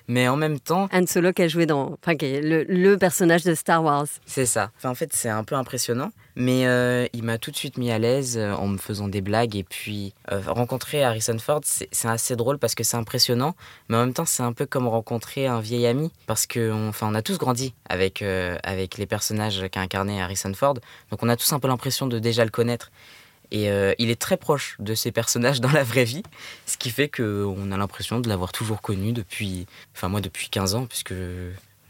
Mais 0.08 0.28
en 0.28 0.36
même 0.36 0.60
temps. 0.60 0.88
Han 0.92 1.06
Solo 1.06 1.32
qui 1.32 1.42
a 1.42 1.48
joué 1.48 1.64
dans. 1.64 1.96
Enfin, 2.02 2.16
qui 2.16 2.26
est 2.26 2.40
le, 2.42 2.96
personnage 2.98 3.44
de 3.44 3.54
Star 3.54 3.82
Wars. 3.82 4.06
C'est 4.26 4.46
ça. 4.46 4.70
Enfin, 4.76 4.90
en 4.90 4.94
fait, 4.94 5.10
c'est 5.14 5.28
un 5.28 5.44
peu 5.44 5.54
impressionnant. 5.54 6.10
Mais 6.34 6.66
euh, 6.66 7.06
il 7.12 7.22
m'a 7.22 7.38
tout 7.38 7.50
de 7.50 7.56
suite 7.56 7.76
mis 7.76 7.90
à 7.90 7.98
l'aise 7.98 8.38
euh, 8.38 8.54
en 8.54 8.66
me 8.66 8.78
faisant 8.78 9.08
des 9.08 9.20
blagues. 9.20 9.56
Et 9.56 9.64
puis, 9.64 10.14
euh, 10.30 10.40
rencontrer 10.46 11.04
Harrison 11.04 11.38
Ford, 11.38 11.60
c'est 11.64 11.88
assez 12.04 12.36
drôle 12.36 12.58
parce 12.58 12.74
que 12.74 12.84
c'est 12.84 12.96
impressionnant. 12.96 13.54
Mais 13.88 13.96
en 13.96 14.00
même 14.00 14.14
temps, 14.14 14.24
c'est 14.24 14.42
un 14.42 14.52
peu 14.52 14.66
comme 14.66 14.88
rencontrer 14.88 15.46
un 15.46 15.60
vieil 15.60 15.86
ami. 15.86 16.10
Parce 16.26 16.46
qu'on 16.46 16.88
enfin, 16.88 17.08
on 17.10 17.14
a 17.14 17.22
tous 17.22 17.38
grandi 17.38 17.74
avec, 17.88 18.22
avec 18.22 18.98
les 18.98 19.06
personnages 19.06 19.64
qu'a 19.70 19.80
incarné 19.80 20.22
Harrison 20.22 20.52
Ford. 20.54 20.74
Donc, 21.10 21.22
on 21.22 21.28
a 21.28 21.36
tous 21.36 21.52
un 21.52 21.60
peu 21.60 21.68
l'impression 21.68 22.06
de 22.06 22.18
déjà 22.18 22.44
le 22.44 22.50
connaître. 22.50 22.90
Et 23.50 23.68
il 23.98 24.08
est 24.08 24.20
très 24.20 24.38
proche 24.38 24.76
de 24.78 24.94
ces 24.94 25.12
personnages 25.12 25.60
dans 25.60 25.70
la 25.70 25.82
vraie 25.82 26.04
vie, 26.04 26.22
ce 26.64 26.78
qui 26.78 26.88
fait 26.88 27.10
qu'on 27.10 27.70
a 27.70 27.76
l'impression 27.76 28.18
de 28.18 28.28
l'avoir 28.28 28.50
toujours 28.50 28.80
connu 28.80 29.12
depuis, 29.12 29.66
enfin 29.94 30.08
moi 30.08 30.22
depuis 30.22 30.48
15 30.48 30.74
ans, 30.74 30.86
puisque 30.86 31.12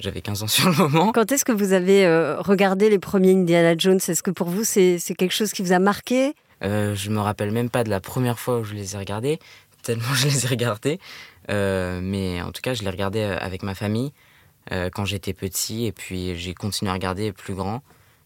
j'avais 0.03 0.21
15 0.21 0.43
ans 0.43 0.47
sur 0.49 0.69
le 0.69 0.75
moment. 0.77 1.13
Quand 1.13 1.31
est-ce 1.31 1.45
que 1.45 1.53
vous 1.53 1.73
avez 1.73 2.05
euh, 2.05 2.41
regardé 2.41 2.91
les 2.91 2.99
premiers 2.99 3.33
Indiana 3.33 3.75
Jones? 3.79 4.01
Est-ce 4.07 4.23
que 4.23 4.31
pour 4.31 4.49
vous 4.49 4.65
c'est 4.65 4.99
quelque 5.17 5.33
chose 5.33 5.53
qui 5.53 5.63
vous 5.63 5.73
a 5.73 5.79
marqué? 5.79 6.35
Euh, 6.65 6.95
Je 6.95 7.11
me 7.11 7.21
rappelle 7.21 7.53
même 7.53 7.71
pas 7.71 7.85
de 7.85 7.91
la 7.91 8.01
première 8.01 8.39
fois 8.39 8.59
où 8.59 8.65
je 8.65 8.75
les 8.75 8.95
ai 8.95 8.99
regardés, 8.99 9.39
tellement 9.83 10.03
je 10.15 10.27
les 10.27 10.45
ai 10.45 10.49
regardés. 10.49 10.99
Euh, 11.51 12.01
mais 12.03 12.43
en 12.43 12.53
tout 12.53 12.63
cas, 12.63 12.75
je 12.75 12.83
les 12.83 12.91
regardais 12.91 13.25
avec 13.25 13.63
ma 13.63 13.75
famille 13.75 14.13
quand 14.95 15.05
j'étais 15.05 15.33
petit, 15.33 15.87
et 15.87 15.93
puis 15.93 16.39
j'ai 16.39 16.55
continué 16.55 16.89
à 16.89 16.95
regarder 16.95 17.33
plus 17.33 17.55
grand. 17.55 17.83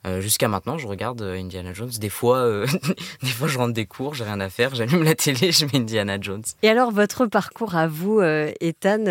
Euh, 0.07 0.21
jusqu'à 0.21 0.47
maintenant, 0.47 0.79
je 0.79 0.87
regarde 0.87 1.21
euh, 1.23 1.37
Indiana 1.37 1.73
Jones. 1.73 1.91
Des 1.99 2.09
fois, 2.09 2.39
euh, 2.39 2.67
des 3.23 3.29
fois, 3.29 3.49
je 3.49 3.59
rentre 3.59 3.73
des 3.73 3.87
cours, 3.87 4.15
j'ai 4.15 4.25
rien 4.25 4.41
à 4.41 4.49
faire, 4.49 4.75
j'allume 4.75 5.03
la 5.03 5.17
télé, 5.17 5.51
je 5.53 5.65
mets 5.65 5.77
Indiana 5.77 6.19
Jones. 6.21 6.45
Et 6.63 6.69
alors, 6.69 6.93
votre 6.93 7.27
parcours 7.27 7.75
à 7.75 7.89
vous, 7.89 8.21
Ethan, 8.21 9.05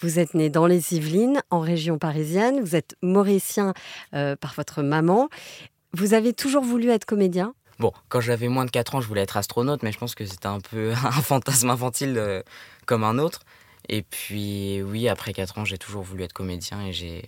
vous 0.00 0.18
êtes 0.18 0.34
né 0.34 0.48
dans 0.48 0.66
les 0.66 0.94
Yvelines, 0.94 1.42
en 1.50 1.60
région 1.60 1.98
parisienne. 1.98 2.60
Vous 2.60 2.74
êtes 2.76 2.96
mauricien 3.02 3.74
par 4.12 4.54
votre 4.56 4.82
maman. 4.82 5.28
Vous 5.92 6.14
avez 6.14 6.32
toujours 6.32 6.64
voulu 6.64 6.90
être 6.90 7.04
comédien? 7.04 7.54
Bon, 7.78 7.92
quand 8.08 8.20
j'avais 8.20 8.48
moins 8.48 8.64
de 8.64 8.70
4 8.70 8.96
ans, 8.96 9.00
je 9.00 9.08
voulais 9.08 9.22
être 9.22 9.36
astronaute, 9.36 9.82
mais 9.82 9.92
je 9.92 9.98
pense 9.98 10.14
que 10.14 10.24
c'était 10.24 10.46
un 10.46 10.60
peu 10.60 10.92
un 11.04 11.10
fantasme 11.10 11.70
infantile 11.70 12.42
comme 12.86 13.04
un 13.04 13.18
autre. 13.18 13.40
Et 13.88 14.02
puis, 14.02 14.82
oui, 14.82 15.08
après 15.08 15.32
4 15.32 15.58
ans, 15.58 15.64
j'ai 15.64 15.78
toujours 15.78 16.02
voulu 16.02 16.22
être 16.22 16.32
comédien 16.32 16.80
et 16.86 16.92
j'ai 16.92 17.24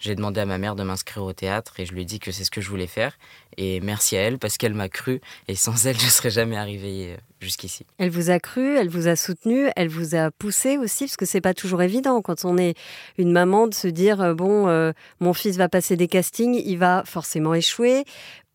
j'ai 0.00 0.14
demandé 0.14 0.40
à 0.40 0.46
ma 0.46 0.58
mère 0.58 0.74
de 0.74 0.82
m'inscrire 0.82 1.22
au 1.22 1.32
théâtre 1.32 1.78
et 1.78 1.84
je 1.86 1.92
lui 1.92 2.02
ai 2.02 2.04
dit 2.04 2.18
que 2.18 2.32
c'est 2.32 2.44
ce 2.44 2.50
que 2.50 2.60
je 2.60 2.68
voulais 2.68 2.86
faire. 2.86 3.18
Et 3.56 3.80
merci 3.80 4.16
à 4.16 4.22
elle 4.22 4.38
parce 4.38 4.56
qu'elle 4.56 4.74
m'a 4.74 4.88
cru 4.88 5.20
et 5.46 5.54
sans 5.54 5.86
elle, 5.86 5.98
je 5.98 6.06
ne 6.06 6.10
serais 6.10 6.30
jamais 6.30 6.56
arrivé 6.56 7.12
euh, 7.12 7.16
jusqu'ici. 7.38 7.84
Elle 7.98 8.10
vous 8.10 8.30
a 8.30 8.40
cru, 8.40 8.76
elle 8.76 8.88
vous 8.88 9.06
a 9.08 9.14
soutenu, 9.14 9.68
elle 9.76 9.88
vous 9.88 10.14
a 10.14 10.30
poussé 10.30 10.78
aussi 10.78 11.04
parce 11.04 11.16
que 11.16 11.26
c'est 11.26 11.42
pas 11.42 11.54
toujours 11.54 11.82
évident 11.82 12.22
quand 12.22 12.44
on 12.44 12.56
est 12.56 12.74
une 13.18 13.30
maman 13.30 13.66
de 13.66 13.74
se 13.74 13.88
dire 13.88 14.20
euh, 14.22 14.34
bon, 14.34 14.68
euh, 14.68 14.92
mon 15.20 15.34
fils 15.34 15.56
va 15.56 15.68
passer 15.68 15.96
des 15.96 16.08
castings, 16.08 16.60
il 16.64 16.78
va 16.78 17.02
forcément 17.04 17.54
échouer 17.54 18.04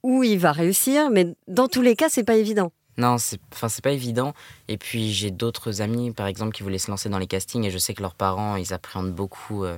ou 0.02 0.24
il 0.24 0.40
va 0.40 0.52
réussir, 0.52 1.10
mais 1.10 1.36
dans 1.48 1.68
tous 1.68 1.82
les 1.82 1.96
cas, 1.96 2.10
c'est 2.10 2.24
pas 2.24 2.36
évident. 2.36 2.72
Non, 2.98 3.18
c'est 3.18 3.40
enfin 3.52 3.68
c'est 3.68 3.84
pas 3.84 3.92
évident. 3.92 4.34
Et 4.68 4.78
puis 4.78 5.12
j'ai 5.12 5.32
d'autres 5.32 5.82
amis, 5.82 6.12
par 6.12 6.28
exemple, 6.28 6.54
qui 6.54 6.64
voulaient 6.64 6.78
se 6.78 6.90
lancer 6.90 7.10
dans 7.10 7.20
les 7.20 7.28
castings 7.28 7.66
et 7.66 7.72
je 7.72 7.78
sais 7.78 7.94
que 7.94 8.02
leurs 8.02 8.16
parents, 8.16 8.56
ils 8.56 8.74
appréhendent 8.74 9.14
beaucoup. 9.14 9.66
Euh, 9.66 9.78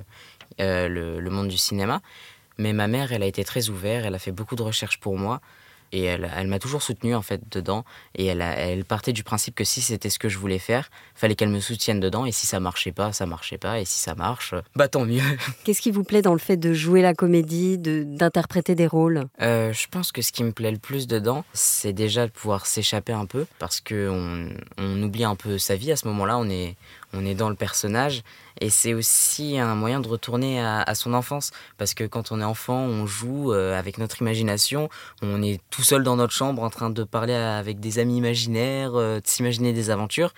le, 0.58 1.28
monde 1.30 1.48
du 1.48 1.58
cinéma. 1.58 2.00
Mais 2.58 2.72
ma 2.72 2.88
mère, 2.88 3.12
elle 3.12 3.22
a 3.22 3.26
été 3.26 3.44
très 3.44 3.68
ouverte, 3.68 4.04
elle 4.06 4.14
a 4.14 4.18
fait 4.18 4.32
beaucoup 4.32 4.56
de 4.56 4.62
recherches 4.62 4.98
pour 4.98 5.16
moi. 5.16 5.40
Et 5.92 6.04
elle, 6.04 6.30
elle 6.36 6.48
m'a 6.48 6.58
toujours 6.58 6.82
soutenu 6.82 7.14
en 7.14 7.22
fait 7.22 7.40
dedans. 7.50 7.84
Et 8.14 8.26
elle, 8.26 8.42
elle 8.42 8.84
partait 8.84 9.12
du 9.12 9.22
principe 9.22 9.54
que 9.54 9.64
si 9.64 9.80
c'était 9.80 10.10
ce 10.10 10.18
que 10.18 10.28
je 10.28 10.38
voulais 10.38 10.58
faire, 10.58 10.90
fallait 11.14 11.34
qu'elle 11.34 11.48
me 11.48 11.60
soutienne 11.60 12.00
dedans. 12.00 12.26
Et 12.26 12.32
si 12.32 12.46
ça 12.46 12.60
marchait 12.60 12.92
pas, 12.92 13.12
ça 13.12 13.26
marchait 13.26 13.58
pas. 13.58 13.80
Et 13.80 13.84
si 13.84 13.98
ça 13.98 14.14
marche, 14.14 14.54
bah 14.76 14.88
tant 14.88 15.06
mieux. 15.06 15.22
Qu'est-ce 15.64 15.80
qui 15.80 15.90
vous 15.90 16.04
plaît 16.04 16.22
dans 16.22 16.34
le 16.34 16.38
fait 16.38 16.56
de 16.56 16.72
jouer 16.74 17.00
la 17.00 17.14
comédie, 17.14 17.78
d'interpréter 17.78 18.74
des 18.74 18.86
rôles? 18.86 19.24
Euh, 19.40 19.72
Je 19.72 19.88
pense 19.88 20.12
que 20.12 20.20
ce 20.20 20.32
qui 20.32 20.44
me 20.44 20.52
plaît 20.52 20.72
le 20.72 20.78
plus 20.78 21.06
dedans, 21.06 21.44
c'est 21.54 21.94
déjà 21.94 22.26
de 22.26 22.32
pouvoir 22.32 22.66
s'échapper 22.66 23.12
un 23.12 23.26
peu. 23.26 23.46
Parce 23.58 23.80
qu'on 23.80 24.50
on 24.76 25.02
oublie 25.02 25.24
un 25.24 25.36
peu 25.36 25.56
sa 25.56 25.76
vie 25.76 25.90
à 25.90 25.96
ce 25.96 26.06
moment-là. 26.08 26.36
On 26.36 26.50
est, 26.50 26.76
on 27.12 27.24
est 27.24 27.34
dans 27.34 27.48
le 27.48 27.54
personnage. 27.54 28.22
Et 28.60 28.70
c'est 28.70 28.94
aussi 28.94 29.58
un 29.58 29.74
moyen 29.74 30.00
de 30.00 30.08
retourner 30.08 30.60
à, 30.60 30.94
son 30.94 31.14
enfance. 31.14 31.52
Parce 31.76 31.94
que 31.94 32.04
quand 32.04 32.32
on 32.32 32.40
est 32.40 32.44
enfant, 32.44 32.78
on 32.78 33.06
joue 33.06 33.52
euh, 33.52 33.78
avec 33.78 33.98
notre 33.98 34.20
imagination. 34.20 34.88
On 35.22 35.42
est 35.42 35.60
tout 35.70 35.82
seul 35.82 36.02
dans 36.02 36.16
notre 36.16 36.32
chambre 36.32 36.62
en 36.62 36.70
train 36.70 36.90
de 36.90 37.04
parler 37.04 37.34
avec 37.34 37.80
des 37.80 37.98
amis 37.98 38.16
imaginaires, 38.16 38.94
euh, 38.94 39.20
de 39.20 39.26
s'imaginer 39.26 39.72
des 39.72 39.90
aventures. 39.90 40.34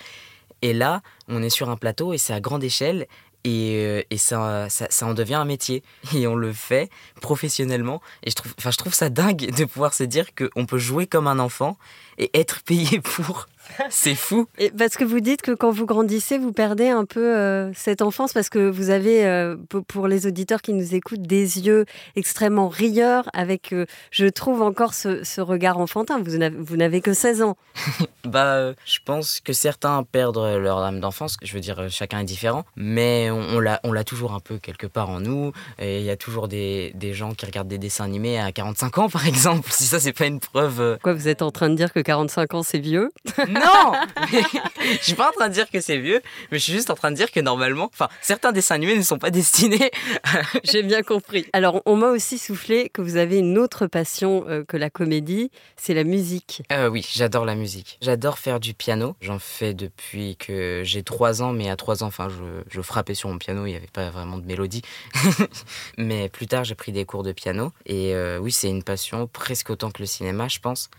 Et 0.62 0.74
là, 0.74 1.00
on 1.28 1.42
est 1.42 1.50
sur 1.50 1.70
un 1.70 1.76
plateau 1.76 2.12
et 2.12 2.18
c'est 2.18 2.34
à 2.34 2.40
grande 2.40 2.62
échelle. 2.62 3.06
Et, 3.44 3.76
euh, 3.86 4.02
et 4.10 4.18
ça, 4.18 4.68
ça, 4.68 5.06
en 5.06 5.14
devient 5.14 5.36
un 5.36 5.46
métier. 5.46 5.82
Et 6.14 6.26
on 6.26 6.36
le 6.36 6.52
fait 6.52 6.90
professionnellement. 7.22 8.02
Et 8.22 8.30
je 8.30 8.36
trouve, 8.36 8.52
enfin, 8.58 8.70
je 8.70 8.76
trouve 8.76 8.92
ça 8.94 9.08
dingue 9.08 9.50
de 9.56 9.64
pouvoir 9.64 9.94
se 9.94 10.04
dire 10.04 10.26
qu'on 10.34 10.66
peut 10.66 10.78
jouer 10.78 11.06
comme 11.06 11.26
un 11.26 11.38
enfant 11.38 11.78
et 12.18 12.30
être 12.38 12.62
payé 12.62 13.00
pour. 13.02 13.48
C'est 13.90 14.14
fou. 14.14 14.46
Et 14.58 14.70
parce 14.70 14.96
que 14.96 15.04
vous 15.04 15.20
dites 15.20 15.42
que 15.42 15.52
quand 15.52 15.70
vous 15.70 15.86
grandissez, 15.86 16.38
vous 16.38 16.52
perdez 16.52 16.88
un 16.88 17.04
peu 17.04 17.36
euh, 17.36 17.72
cette 17.74 18.02
enfance 18.02 18.32
parce 18.32 18.48
que 18.48 18.70
vous 18.70 18.90
avez, 18.90 19.26
euh, 19.26 19.56
pour 19.88 20.08
les 20.08 20.26
auditeurs 20.26 20.62
qui 20.62 20.72
nous 20.72 20.94
écoutent, 20.94 21.22
des 21.22 21.60
yeux 21.60 21.84
extrêmement 22.16 22.68
rieurs 22.68 23.28
avec, 23.32 23.72
euh, 23.72 23.86
je 24.10 24.26
trouve 24.26 24.62
encore 24.62 24.94
ce, 24.94 25.40
regard 25.40 25.78
enfantin. 25.78 26.20
Vous 26.22 26.76
n'avez 26.76 27.00
que 27.00 27.14
16 27.14 27.42
ans. 27.42 27.56
bah, 28.24 28.72
je 28.84 28.98
pense 29.04 29.40
que 29.40 29.52
certains 29.52 30.02
perdent 30.02 30.38
leur 30.38 30.78
âme 30.78 31.00
d'enfance. 31.00 31.36
Je 31.42 31.52
veux 31.54 31.60
dire, 31.60 31.88
chacun 31.88 32.20
est 32.20 32.24
différent, 32.24 32.64
mais 32.76 33.30
on, 33.30 33.62
on 33.84 33.92
l'a 33.92 34.04
toujours 34.04 34.34
un 34.34 34.40
peu 34.40 34.58
quelque 34.58 34.86
part 34.86 35.10
en 35.10 35.20
nous. 35.20 35.52
Et 35.78 35.98
il 36.00 36.04
y 36.04 36.10
a 36.10 36.16
toujours 36.16 36.48
des, 36.48 36.92
des, 36.94 37.14
gens 37.14 37.32
qui 37.32 37.46
regardent 37.46 37.68
des 37.68 37.78
dessins 37.78 38.04
animés 38.04 38.38
à 38.38 38.52
45 38.52 38.98
ans, 38.98 39.08
par 39.08 39.26
exemple. 39.26 39.68
Si 39.80 39.86
ça, 39.86 39.98
c'est 39.98 40.12
pas 40.12 40.26
une 40.26 40.40
preuve. 40.40 40.98
Quoi, 41.02 41.14
vous 41.14 41.28
êtes 41.28 41.40
en 41.40 41.50
train 41.50 41.70
de 41.70 41.74
dire 41.74 41.92
que 41.92 42.00
45 42.00 42.54
ans, 42.54 42.62
c'est 42.62 42.80
vieux? 42.80 43.10
Non 43.60 43.92
Je 44.80 45.04
suis 45.04 45.14
pas 45.14 45.28
en 45.28 45.32
train 45.32 45.48
de 45.48 45.54
dire 45.54 45.70
que 45.70 45.80
c'est 45.80 45.98
vieux, 45.98 46.20
mais 46.50 46.58
je 46.58 46.64
suis 46.64 46.72
juste 46.72 46.90
en 46.90 46.94
train 46.94 47.10
de 47.10 47.16
dire 47.16 47.30
que 47.30 47.40
normalement, 47.40 47.90
enfin, 47.92 48.08
certains 48.20 48.52
dessins 48.52 48.74
animés 48.74 48.96
ne 48.96 49.02
sont 49.02 49.18
pas 49.18 49.30
destinés. 49.30 49.90
J'ai 50.64 50.82
bien 50.82 51.02
compris. 51.02 51.46
Alors, 51.52 51.82
on 51.86 51.96
m'a 51.96 52.08
aussi 52.08 52.38
soufflé 52.38 52.88
que 52.88 53.02
vous 53.02 53.16
avez 53.16 53.38
une 53.38 53.58
autre 53.58 53.86
passion 53.86 54.44
euh, 54.48 54.64
que 54.64 54.76
la 54.76 54.90
comédie, 54.90 55.50
c'est 55.76 55.94
la 55.94 56.04
musique. 56.04 56.62
Euh, 56.72 56.88
oui, 56.88 57.06
j'adore 57.12 57.44
la 57.44 57.54
musique. 57.54 57.98
J'adore 58.00 58.38
faire 58.38 58.60
du 58.60 58.74
piano. 58.74 59.16
J'en 59.20 59.38
fais 59.38 59.74
depuis 59.74 60.36
que 60.36 60.82
j'ai 60.84 61.02
3 61.02 61.42
ans, 61.42 61.52
mais 61.52 61.70
à 61.70 61.76
3 61.76 62.02
ans, 62.02 62.06
enfin, 62.06 62.28
je, 62.28 62.80
frappais 62.80 63.14
sur 63.14 63.28
mon 63.28 63.38
piano, 63.38 63.66
il 63.66 63.70
n'y 63.70 63.76
avait 63.76 63.86
pas 63.86 64.10
vraiment 64.10 64.38
de 64.38 64.46
mélodie. 64.46 64.82
mais 65.98 66.28
plus 66.28 66.46
tard, 66.46 66.64
j'ai 66.64 66.74
pris 66.74 66.92
des 66.92 67.04
cours 67.04 67.22
de 67.22 67.32
piano. 67.32 67.72
Et 67.86 68.14
euh, 68.14 68.38
oui, 68.38 68.52
c'est 68.52 68.68
une 68.68 68.82
passion 68.82 69.26
presque 69.26 69.70
autant 69.70 69.90
que 69.90 70.02
le 70.02 70.06
cinéma, 70.06 70.48
je 70.48 70.58
pense. 70.58 70.90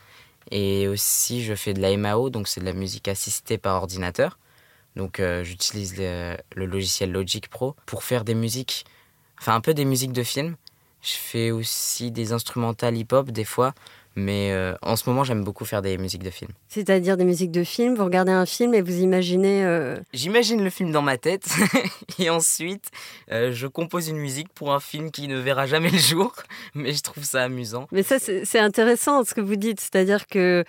Et 0.49 0.87
aussi, 0.87 1.43
je 1.43 1.53
fais 1.53 1.73
de 1.73 1.81
la 1.81 1.95
MAO, 1.95 2.29
donc 2.29 2.47
c'est 2.47 2.59
de 2.61 2.65
la 2.65 2.73
musique 2.73 3.07
assistée 3.07 3.57
par 3.57 3.75
ordinateur. 3.75 4.39
Donc 4.95 5.19
euh, 5.19 5.43
j'utilise 5.43 5.97
le, 5.97 6.37
logiciel 6.55 7.11
Logic 7.11 7.47
Pro 7.47 7.75
pour 7.85 8.03
faire 8.03 8.25
des 8.25 8.33
musiques, 8.35 8.85
enfin 9.39 9.55
un 9.55 9.61
peu 9.61 9.73
des 9.73 9.85
musiques 9.85 10.13
de 10.13 10.23
film. 10.23 10.55
Je 11.01 11.13
fais 11.13 11.51
aussi 11.51 12.11
des 12.11 12.31
instrumentales 12.31 12.95
hip-hop 12.95 13.31
des 13.31 13.43
fois, 13.43 13.73
mais 14.15 14.51
euh, 14.51 14.75
en 14.81 14.95
ce 14.95 15.09
moment, 15.09 15.23
j'aime 15.23 15.43
beaucoup 15.43 15.63
faire 15.63 15.81
des 15.81 15.97
musiques 15.97 16.23
de 16.23 16.29
film. 16.29 16.51
C'est-à-dire 16.67 17.15
des 17.15 17.23
musiques 17.23 17.51
de 17.51 17.63
film 17.63 17.95
Vous 17.95 18.03
regardez 18.03 18.31
un 18.31 18.45
film 18.45 18.73
et 18.73 18.81
vous 18.81 18.99
imaginez... 18.99 19.63
Euh, 19.63 19.97
J'imagine 20.13 20.63
le 20.63 20.69
film 20.69 20.91
dans 20.91 21.01
ma 21.01 21.17
tête 21.17 21.47
et 22.19 22.29
ensuite 22.29 22.91
euh, 23.31 23.51
je 23.53 23.67
compose 23.67 24.09
une 24.09 24.17
musique 24.17 24.49
pour 24.49 24.73
un 24.73 24.79
film 24.79 25.11
qui 25.11 25.27
ne 25.27 25.37
verra 25.37 25.65
jamais 25.65 25.89
le 25.89 25.97
jour, 25.97 26.33
mais 26.75 26.93
je 26.93 27.01
trouve 27.01 27.23
ça 27.23 27.43
amusant. 27.43 27.87
Mais 27.91 28.03
ça, 28.03 28.17
c'est 28.19 28.59
intéressant 28.59 29.23
ce 29.23 29.33
que 29.33 29.41
vous 29.41 29.55
dites, 29.55 29.79
c'est-à-dire 29.79 30.27
que 30.27 30.63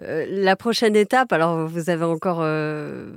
la 0.00 0.54
prochaine 0.54 0.94
étape, 0.94 1.32
alors 1.32 1.66
vous 1.66 1.90
avez 1.90 2.04
encore 2.04 2.46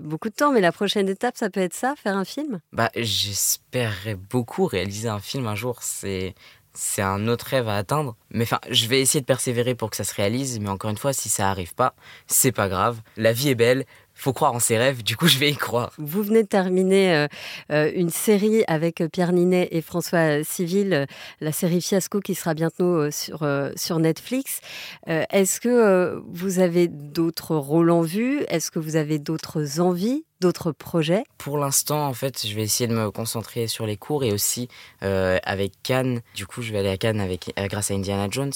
beaucoup 0.01 0.29
de 0.29 0.33
temps, 0.33 0.51
mais 0.51 0.61
la 0.61 0.71
prochaine 0.71 1.07
étape, 1.09 1.37
ça 1.37 1.51
peut 1.51 1.59
être 1.59 1.75
ça, 1.75 1.93
faire 1.95 2.17
un 2.17 2.25
film? 2.25 2.59
Bah, 2.73 2.89
j'espérerais 2.95 4.15
beaucoup 4.15 4.65
réaliser 4.65 5.07
un 5.07 5.19
film 5.19 5.45
un 5.45 5.53
jour. 5.53 5.77
C'est 5.83 6.33
c'est 6.73 7.01
un 7.01 7.27
autre 7.27 7.47
rêve 7.47 7.67
à 7.67 7.77
atteindre. 7.77 8.15
Mais 8.29 8.43
enfin, 8.43 8.59
je 8.69 8.87
vais 8.87 9.01
essayer 9.01 9.21
de 9.21 9.25
persévérer 9.25 9.75
pour 9.75 9.89
que 9.89 9.95
ça 9.97 10.03
se 10.03 10.15
réalise. 10.15 10.59
Mais 10.59 10.69
encore 10.69 10.89
une 10.89 10.97
fois, 10.97 11.13
si 11.13 11.29
ça 11.29 11.49
arrive 11.49 11.73
pas, 11.73 11.95
c'est 12.27 12.51
pas 12.51 12.69
grave. 12.69 13.01
La 13.17 13.33
vie 13.33 13.49
est 13.49 13.55
belle. 13.55 13.85
Faut 14.13 14.33
croire 14.33 14.53
en 14.53 14.59
ses 14.59 14.77
rêves, 14.77 15.03
du 15.03 15.17
coup 15.17 15.27
je 15.27 15.39
vais 15.39 15.49
y 15.49 15.55
croire. 15.55 15.93
Vous 15.97 16.23
venez 16.23 16.43
de 16.43 16.47
terminer 16.47 17.15
euh, 17.15 17.27
euh, 17.71 17.91
une 17.95 18.09
série 18.09 18.63
avec 18.67 19.03
Pierre 19.11 19.31
Ninet 19.31 19.69
et 19.71 19.81
François 19.81 20.43
Civil, 20.43 21.07
la 21.39 21.51
série 21.51 21.81
Fiasco 21.81 22.19
qui 22.19 22.35
sera 22.35 22.53
bientôt 22.53 23.09
sur, 23.11 23.47
sur 23.75 23.99
Netflix. 23.99 24.59
Est-ce 25.07 25.59
que 25.59 26.21
vous 26.27 26.59
avez 26.59 26.87
d'autres 26.87 27.55
rôles 27.55 27.89
en 27.89 28.01
vue 28.01 28.43
Est-ce 28.47 28.71
que 28.71 28.79
vous 28.79 28.95
avez 28.95 29.19
d'autres 29.19 29.79
envies 29.79 30.23
d'autres 30.39 30.71
projets? 30.71 31.23
Pour 31.37 31.59
l'instant, 31.59 32.07
en 32.07 32.13
fait, 32.13 32.47
je 32.47 32.55
vais 32.55 32.63
essayer 32.63 32.87
de 32.87 32.95
me 32.95 33.11
concentrer 33.11 33.67
sur 33.67 33.85
les 33.85 33.95
cours 33.95 34.23
et 34.23 34.31
aussi 34.31 34.67
avec 35.01 35.73
Cannes. 35.83 36.21
Du 36.35 36.45
coup, 36.45 36.61
je 36.61 36.71
vais 36.71 36.79
aller 36.79 36.89
à 36.89 36.97
Cannes 36.97 37.19
avec, 37.19 37.53
grâce 37.69 37.91
à 37.91 37.93
Indiana 37.93 38.27
Jones 38.29 38.53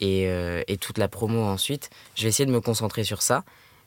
et, 0.00 0.28
et, 0.68 0.76
toute 0.76 0.98
la 0.98 1.08
promo 1.08 1.42
ensuite. 1.42 1.90
Je 2.14 2.22
vais 2.22 2.28
essayer 2.28 2.46
de 2.46 2.52
me 2.52 2.60
concentrer 2.60 3.04
sur 3.04 3.22
ça. 3.22 3.44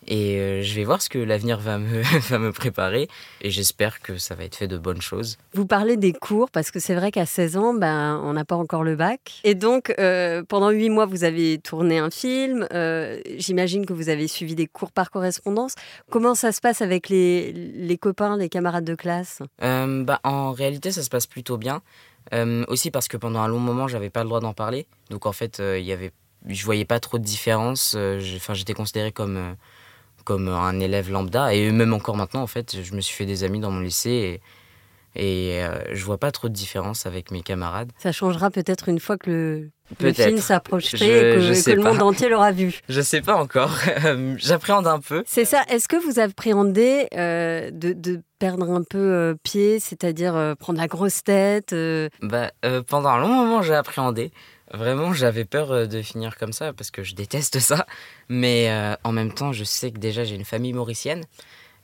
Et 0.08 0.38
euh, 0.40 0.64
je 0.64 0.74
vais 0.76 0.84
voir 0.86 1.02
ce 1.02 1.10
que 1.10 1.20
l'avenir 1.20 1.60
va 1.60 1.78
me, 1.78 2.02
va 2.30 2.40
me 2.40 2.52
préparer. 2.52 3.08
Et 3.42 3.52
j'espère 3.52 4.02
que 4.02 4.18
ça 4.18 4.34
va 4.34 4.44
être 4.46 4.56
fait 4.56 4.68
de 4.68 4.78
bonnes 4.78 5.02
choses. 5.02 5.38
Vous 5.54 5.66
parlez 5.66 5.98
des 5.98 6.14
cours, 6.14 6.50
parce 6.50 6.72
que 6.72 6.80
c'est 6.80 6.96
vrai 6.96 7.12
qu'à 7.12 7.26
16 7.26 7.58
ans, 7.58 7.74
ben, 7.74 8.20
on 8.24 8.34
n'a 8.34 8.46
pas 8.46 8.56
encore 8.56 8.84
le 8.84 8.96
bac. 8.96 9.40
Et 9.44 9.56
donc, 9.56 9.94
euh, 10.00 10.42
pendant 10.48 10.70
8 10.70 10.90
mois, 10.90 11.06
vous 11.06 11.24
avez 11.24 11.60
tourné 11.60 12.00
un 12.00 12.10
film. 12.10 12.68
Euh, 12.74 13.20
j'imagine 13.38 13.86
que 13.86 13.94
vous 13.94 14.10
avez 14.10 14.28
suivi 14.28 14.56
des 14.56 14.68
cours 14.68 14.92
par 14.92 15.12
correspondance. 15.12 15.76
Comment 16.10 16.34
ça 16.34 16.52
se 16.52 16.62
passe 16.62 16.82
avec 16.82 17.10
les, 17.10 17.52
les 17.52 17.98
copains, 17.98 18.38
les 18.38 18.50
camarades 18.50 18.86
de 18.86 18.96
classe? 18.96 19.42
Bah, 19.62 20.20
En 20.24 20.54
réalité, 20.54 20.92
ça 20.92 21.04
se 21.04 21.10
passe 21.10 21.28
plutôt 21.28 21.58
bien. 21.58 21.82
aussi 22.68 22.90
parce 22.90 23.08
que 23.08 23.18
pendant 23.18 23.42
un 23.42 23.48
long 23.48 23.60
moment, 23.60 23.88
j'avais 23.88 24.10
pas 24.10 24.24
le 24.24 24.30
droit 24.30 24.40
d'en 24.40 24.54
parler. 24.54 24.88
Donc 25.10 25.26
en 25.26 25.34
fait, 25.34 25.60
il 25.60 25.84
y 25.84 25.92
avait, 25.92 26.12
je 26.48 26.64
voyais 26.66 26.86
pas 26.86 27.00
trop 27.00 27.20
de 27.20 27.24
différence. 27.24 27.96
Enfin, 28.36 28.54
j'étais 28.54 28.74
considéré 28.74 29.12
comme 29.12 29.56
comme 30.30 30.48
un 30.48 30.80
élève 30.80 31.10
lambda. 31.10 31.56
Et 31.56 31.72
même 31.72 31.92
encore 31.92 32.16
maintenant, 32.16 32.44
en 32.44 32.48
fait, 32.48 32.84
je 32.84 32.94
me 32.94 33.02
suis 33.02 33.16
fait 33.16 33.26
des 33.26 33.44
amis 33.44 33.60
dans 33.60 33.72
mon 33.72 33.80
lycée 33.80 34.40
et, 35.16 35.56
et 35.58 35.64
euh, 35.64 35.80
je 35.92 36.06
vois 36.06 36.20
pas 36.20 36.32
trop 36.32 36.50
de 36.50 36.54
différence 36.54 37.08
avec 37.08 37.32
mes 37.32 37.42
camarades. 37.42 37.92
Ça 37.98 38.12
changera 38.12 38.52
peut-être 38.52 38.90
une 38.90 39.00
fois 39.00 39.18
que 39.18 39.68
le, 40.00 40.14
film 40.14 40.38
s'approcherait 40.38 41.40
et 41.40 41.64
que, 41.64 41.72
le 41.72 41.82
monde 41.82 42.04
entier 42.04 42.30
l'aura 42.30 42.52
vu. 42.52 42.80
Je 42.90 43.02
sais 43.02 43.22
pas 43.22 43.38
encore. 43.38 43.76
J'appréhende 44.38 44.86
un 44.86 45.00
peu. 45.00 45.24
C'est 45.26 45.46
ça. 45.46 45.64
Est-ce 45.68 45.88
que 45.88 45.96
vous 45.96 46.20
appréhendez 46.20 47.08
euh, 47.16 47.72
de, 47.72 47.94
de, 47.94 48.22
perdre 48.38 48.70
un 48.70 48.84
peu 48.84 49.00
euh, 49.00 49.34
pied, 49.42 49.80
c'est-à-dire 49.80 50.56
prendre 50.60 50.80
la 50.80 50.88
grosse 50.88 51.24
tête 51.24 51.74
bah, 52.22 52.52
Pendant 52.88 53.10
un 53.10 53.20
long 53.20 53.34
moment, 53.34 53.64
j'ai 53.64 53.74
appréhendé. 53.74 54.32
Vraiment, 54.72 55.14
j'avais 55.14 55.46
peur 55.46 55.72
euh, 55.72 55.86
de 55.88 56.02
finir 56.02 56.38
comme 56.38 56.54
ça 56.54 56.74
parce 56.74 56.92
que 56.92 57.04
je 57.04 57.16
déteste 57.16 57.60
ça. 57.60 57.88
Mais 58.28 58.70
euh, 58.70 58.96
en 59.04 59.12
même 59.12 59.34
temps, 59.34 59.52
je 59.52 59.64
sais 59.64 59.92
que 59.92 60.00
déjà 60.00 60.24
j'ai 60.24 60.36
une 60.36 60.46
famille 60.46 60.74
mauricienne. 60.74 61.24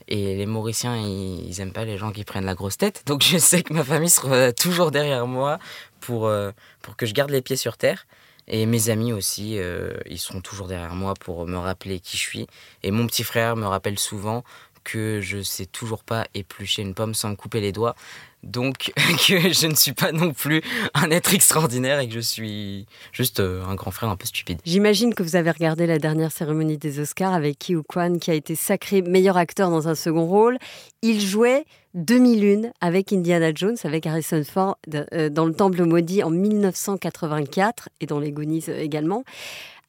Et 0.08 0.36
les 0.36 0.46
Mauriciens, 0.46 0.96
ils, 0.98 1.60
aiment 1.62 1.72
pas 1.72 1.86
les 1.86 1.98
gens 1.98 2.12
qui 2.12 2.24
prennent 2.26 2.46
la 2.46 2.54
grosse 2.54 2.78
tête. 2.78 3.04
Donc 3.08 3.24
je 3.24 3.40
sais 3.40 3.64
que 3.64 3.74
ma 3.74 3.84
famille 3.84 4.10
sera 4.10 4.52
toujours 4.54 4.92
derrière 4.92 5.26
moi 5.26 5.58
pour, 6.00 6.28
euh, 6.28 6.52
pour 6.84 6.96
que 6.96 7.08
je 7.08 7.14
garde 7.14 7.32
les 7.32 7.42
pieds 7.42 7.56
sur 7.56 7.78
terre. 7.78 8.06
Et 8.48 8.68
mes 8.68 8.92
amis 8.92 9.12
aussi, 9.12 9.58
ils 10.06 10.20
seront 10.20 10.40
toujours 10.40 10.68
derrière 10.68 10.94
moi 10.94 11.16
pour 11.20 11.48
me 11.48 11.58
rappeler 11.58 12.00
qui 12.00 12.16
je 12.16 12.22
suis. 12.22 12.48
Et 12.84 12.92
mon 12.92 13.08
petit 13.08 13.24
frère 13.24 13.56
me 13.56 13.66
rappelle 13.66 13.98
souvent 13.98 14.44
que 14.84 15.20
je 15.20 15.42
sais 15.42 15.66
toujours 15.66 16.04
pas 16.04 16.28
éplucher 16.34 16.84
une 16.84 16.94
pomme 16.94 17.16
sans 17.16 17.30
me 17.30 17.36
couper 17.36 17.60
les 17.60 17.74
doigts. 17.74 17.96
Donc 18.46 18.94
que 19.28 19.52
je 19.52 19.68
ne 19.68 19.76
suis 19.76 19.94
pas 19.94 20.12
non 20.12 20.32
plus 20.32 20.62
un 20.94 21.10
être 21.12 21.34
extraordinaire 21.34 22.00
et 22.00 22.08
que 22.08 22.14
je 22.14 22.20
suis 22.20 22.86
juste 23.12 23.40
euh, 23.40 23.66
un 23.66 23.76
grand 23.76 23.92
frère 23.92 24.10
un 24.10 24.16
peu 24.16 24.26
stupide. 24.26 24.60
J'imagine 24.66 25.14
que 25.14 25.24
vous 25.24 25.36
avez 25.36 25.52
regardé 25.52 25.88
la 25.88 26.00
dernière 26.00 26.32
cérémonie 26.32 26.78
des 26.78 27.00
Oscars 27.00 27.34
avec 27.34 27.60
Ki 27.60 27.76
Kwan 27.88 28.20
qui 28.20 28.32
a 28.32 28.36
été 28.36 28.56
sacré 28.56 29.02
meilleur 29.02 29.38
acteur 29.38 29.70
dans 29.70 29.88
un 29.88 29.96
second 29.96 30.26
rôle. 30.26 30.58
Il 31.02 31.20
jouait 31.20 31.66
2001 31.96 32.72
avec 32.82 33.14
Indiana 33.14 33.52
Jones, 33.54 33.78
avec 33.84 34.06
Harrison 34.06 34.44
Ford 34.44 34.78
euh, 35.14 35.30
dans 35.30 35.46
Le 35.46 35.54
Temple 35.54 35.84
maudit 35.84 36.24
en 36.24 36.30
1984 36.30 37.90
et 38.02 38.06
dans 38.06 38.20
Les 38.20 38.32
Goonies 38.32 38.66
également. 38.70 39.24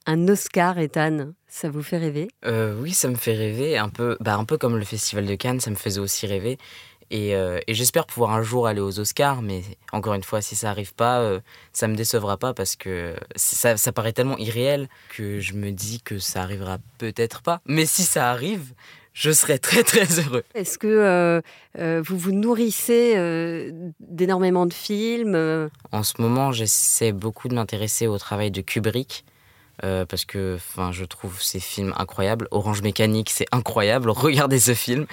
Un 0.09 0.29
Oscar, 0.29 0.79
Ethan, 0.79 1.33
ça 1.49 1.69
vous 1.69 1.83
fait 1.83 1.99
rêver? 1.99 2.29
Euh, 2.45 2.79
Oui, 2.81 2.93
ça 2.93 3.09
me 3.09 3.17
fait 3.17 3.35
rêver, 3.35 3.77
un 3.77 3.89
peu, 3.89 4.17
bah, 4.21 4.37
un 4.37 4.45
peu 4.45 4.57
comme 4.57 4.77
le 4.77 4.85
Festival 4.85 5.27
de 5.27 5.35
Cannes, 5.35 5.59
ça 5.59 5.71
me 5.71 5.75
faisait 5.75 5.99
aussi 5.99 6.29
rêver. 6.29 6.59
Euh, 7.13 7.61
et, 7.67 7.75
j'espère 7.75 8.07
pouvoir 8.07 8.33
un 8.33 8.43
jour 8.43 8.67
aller 8.67 8.81
aux 8.81 8.99
Oscars, 8.99 9.43
mais 9.43 9.63
encore 9.93 10.15
une 10.15 10.25
fois, 10.25 10.43
si 10.43 10.57
ça 10.57 10.69
n'arrive 10.69 10.95
pas, 10.95 11.21
euh, 11.21 11.41
ça 11.73 11.89
me 11.89 11.95
décevra 11.95 12.37
pas 12.37 12.53
parce 12.53 12.77
que 12.77 13.15
ça, 13.37 13.77
ça, 13.77 13.93
paraît 13.93 14.13
tellement 14.13 14.39
irréel 14.39 14.89
que 15.17 15.41
je 15.41 15.55
me 15.55 15.71
dis 15.71 16.01
que 16.01 16.19
ça 16.19 16.43
arrivera 16.43 16.79
peut-être 16.99 17.43
pas. 17.43 17.61
Mais 17.67 17.87
si 17.87 18.03
ça 18.03 18.31
arrive, 18.31 18.75
je 19.13 19.31
serai 19.31 19.59
très 19.59 19.85
très 19.85 20.19
heureux. 20.19 20.43
Est-ce 20.55 20.79
que 20.79 21.43
euh, 21.79 22.03
vous 22.03 22.19
vous 22.19 22.33
nourrissez 22.33 23.73
d'énormément 24.01 24.67
de 24.67 24.75
films 24.75 25.71
En 25.93 26.03
ce 26.03 26.21
moment, 26.21 26.53
j'essaie 26.53 27.13
beaucoup 27.13 27.49
de 27.49 27.55
m'intéresser 27.55 28.09
au 28.09 28.19
travail 28.19 28.51
de 28.51 28.61
Kubrick. 28.63 29.25
parce 29.81 30.25
que 30.25 30.59
je 30.91 31.05
trouve 31.05 31.41
ces 31.41 31.61
films 31.61 31.95
incroyables. 31.97 32.49
Orange 32.51 32.83
Mécanique, 32.83 33.31
c'est 33.31 33.47
incroyable. 33.53 34.11
Regardez 34.11 34.59
ce 34.59 34.75
film 34.75 35.07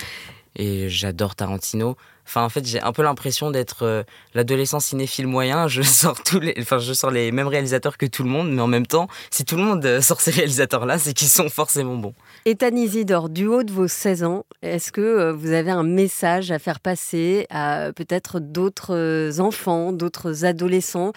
et 0.55 0.89
j'adore 0.89 1.35
Tarantino. 1.35 1.95
Enfin, 2.25 2.43
en 2.43 2.49
fait, 2.49 2.65
j'ai 2.65 2.81
un 2.81 2.91
peu 2.93 3.03
l'impression 3.03 3.51
d'être 3.51 3.83
euh, 3.83 4.03
l'adolescent 4.33 4.79
cinéphile 4.79 5.27
moyen. 5.27 5.67
Je 5.67 5.81
sors 5.83 6.21
tous 6.23 6.39
les, 6.39 6.55
enfin, 6.59 6.79
je 6.79 6.93
sors 6.93 7.11
les 7.11 7.31
mêmes 7.31 7.47
réalisateurs 7.47 7.97
que 7.97 8.05
tout 8.05 8.23
le 8.23 8.29
monde, 8.29 8.51
mais 8.51 8.61
en 8.61 8.67
même 8.67 8.87
temps, 8.87 9.07
si 9.29 9.45
tout 9.45 9.57
le 9.57 9.63
monde 9.63 9.85
euh, 9.85 10.01
sort 10.01 10.21
ces 10.21 10.31
réalisateurs-là, 10.31 10.97
c'est 10.97 11.13
qu'ils 11.13 11.27
sont 11.27 11.49
forcément 11.49 11.95
bons. 11.95 12.13
Ethan 12.45 12.75
Isidore, 12.75 13.29
du 13.29 13.47
haut 13.47 13.63
de 13.63 13.71
vos 13.71 13.87
16 13.87 14.23
ans, 14.23 14.45
est-ce 14.61 14.91
que 14.91 15.01
euh, 15.01 15.33
vous 15.33 15.51
avez 15.51 15.71
un 15.71 15.83
message 15.83 16.51
à 16.51 16.59
faire 16.59 16.79
passer 16.79 17.45
à 17.49 17.91
peut-être 17.95 18.39
d'autres 18.39 19.39
enfants, 19.39 19.91
d'autres 19.91 20.45
adolescents 20.45 21.13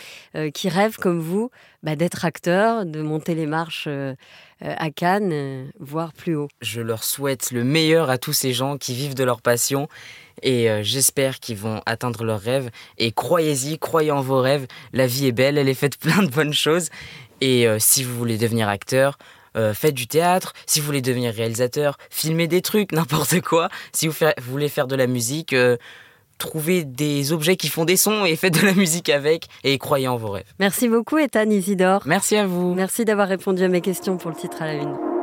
qui 0.54 0.68
rêvent 0.68 0.96
comme 0.96 1.20
vous 1.20 1.50
bah, 1.82 1.96
d'être 1.96 2.24
acteurs, 2.24 2.84
de 2.84 3.00
monter 3.02 3.34
les 3.34 3.46
marches 3.46 3.88
à 4.60 4.90
Cannes, 4.90 5.70
voire 5.78 6.12
plus 6.12 6.36
haut? 6.36 6.48
Je 6.60 6.80
leur 6.80 7.04
souhaite 7.04 7.50
le 7.52 7.64
meilleur 7.64 8.10
à 8.10 8.18
tous 8.18 8.32
ces 8.32 8.52
gens 8.52 8.76
qui 8.76 8.94
vivent 8.94 9.14
de 9.14 9.24
leur 9.24 9.40
passion 9.40 9.88
et 10.42 10.70
euh, 10.70 10.82
j'espère 10.82 11.40
qu'ils 11.40 11.56
vont 11.56 11.80
atteindre 11.86 12.24
leurs 12.24 12.40
rêves. 12.40 12.70
Et 12.98 13.12
croyez-y, 13.12 13.78
croyez 13.78 14.10
en 14.10 14.20
vos 14.20 14.40
rêves. 14.40 14.66
La 14.92 15.06
vie 15.06 15.26
est 15.26 15.32
belle, 15.32 15.58
elle 15.58 15.68
est 15.68 15.74
faite 15.74 15.98
plein 15.98 16.22
de 16.22 16.28
bonnes 16.28 16.52
choses. 16.52 16.88
Et 17.40 17.66
euh, 17.66 17.78
si 17.78 18.02
vous 18.02 18.16
voulez 18.16 18.38
devenir 18.38 18.68
acteur, 18.68 19.18
euh, 19.56 19.74
faites 19.74 19.94
du 19.94 20.06
théâtre. 20.06 20.52
Si 20.66 20.80
vous 20.80 20.86
voulez 20.86 21.02
devenir 21.02 21.32
réalisateur, 21.32 21.96
filmez 22.10 22.46
des 22.46 22.62
trucs, 22.62 22.92
n'importe 22.92 23.40
quoi. 23.40 23.68
Si 23.92 24.08
vous, 24.08 24.14
voulez 24.42 24.68
faire 24.68 24.86
de 24.86 24.96
la 24.96 25.06
musique, 25.06 25.54
trouvez 26.38 26.84
des 26.84 27.32
objets 27.32 27.56
qui 27.56 27.68
font 27.68 27.84
des 27.84 27.96
sons 27.96 28.24
et 28.24 28.36
faites 28.36 28.60
de 28.60 28.66
la 28.66 28.74
musique 28.74 29.08
avec 29.08 29.46
et 29.64 29.78
croyez 29.78 30.08
en 30.08 30.16
vos 30.16 30.30
rêves. 30.30 30.52
Merci 30.58 30.88
beaucoup, 30.88 31.18
Ethan 31.18 31.50
Isidore. 31.50 32.02
Merci 32.06 32.36
à 32.36 32.46
vous. 32.46 32.74
Merci 32.74 33.04
d'avoir 33.04 33.28
répondu 33.28 33.62
à 33.64 33.68
mes 33.68 33.80
questions 33.80 34.18
pour 34.18 34.30
le 34.30 34.36
titre 34.36 34.62
à 34.62 34.66
la 34.66 34.74
une. 34.74 35.15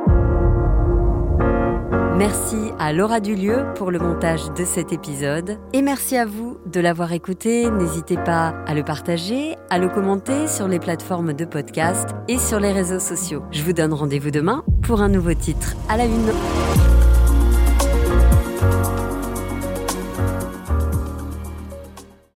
Merci 2.16 2.70
à 2.78 2.92
Laura 2.92 3.18
Dulieu 3.18 3.64
pour 3.74 3.90
le 3.90 3.98
montage 3.98 4.52
de 4.52 4.64
cet 4.64 4.92
épisode. 4.92 5.58
Et 5.72 5.82
merci 5.82 6.16
à 6.16 6.24
vous 6.24 6.58
de 6.64 6.78
l'avoir 6.78 7.12
écouté. 7.12 7.68
N'hésitez 7.68 8.16
pas 8.16 8.54
à 8.68 8.74
le 8.74 8.84
partager, 8.84 9.56
à 9.68 9.78
le 9.78 9.88
commenter 9.88 10.46
sur 10.46 10.68
les 10.68 10.78
plateformes 10.78 11.32
de 11.32 11.44
podcast 11.44 12.10
et 12.28 12.38
sur 12.38 12.60
les 12.60 12.70
réseaux 12.70 13.00
sociaux. 13.00 13.42
Je 13.50 13.62
vous 13.64 13.72
donne 13.72 13.92
rendez-vous 13.92 14.30
demain 14.30 14.62
pour 14.82 15.00
un 15.00 15.08
nouveau 15.08 15.34
titre 15.34 15.74
à 15.88 15.96
la 15.96 16.04
une. 16.04 16.93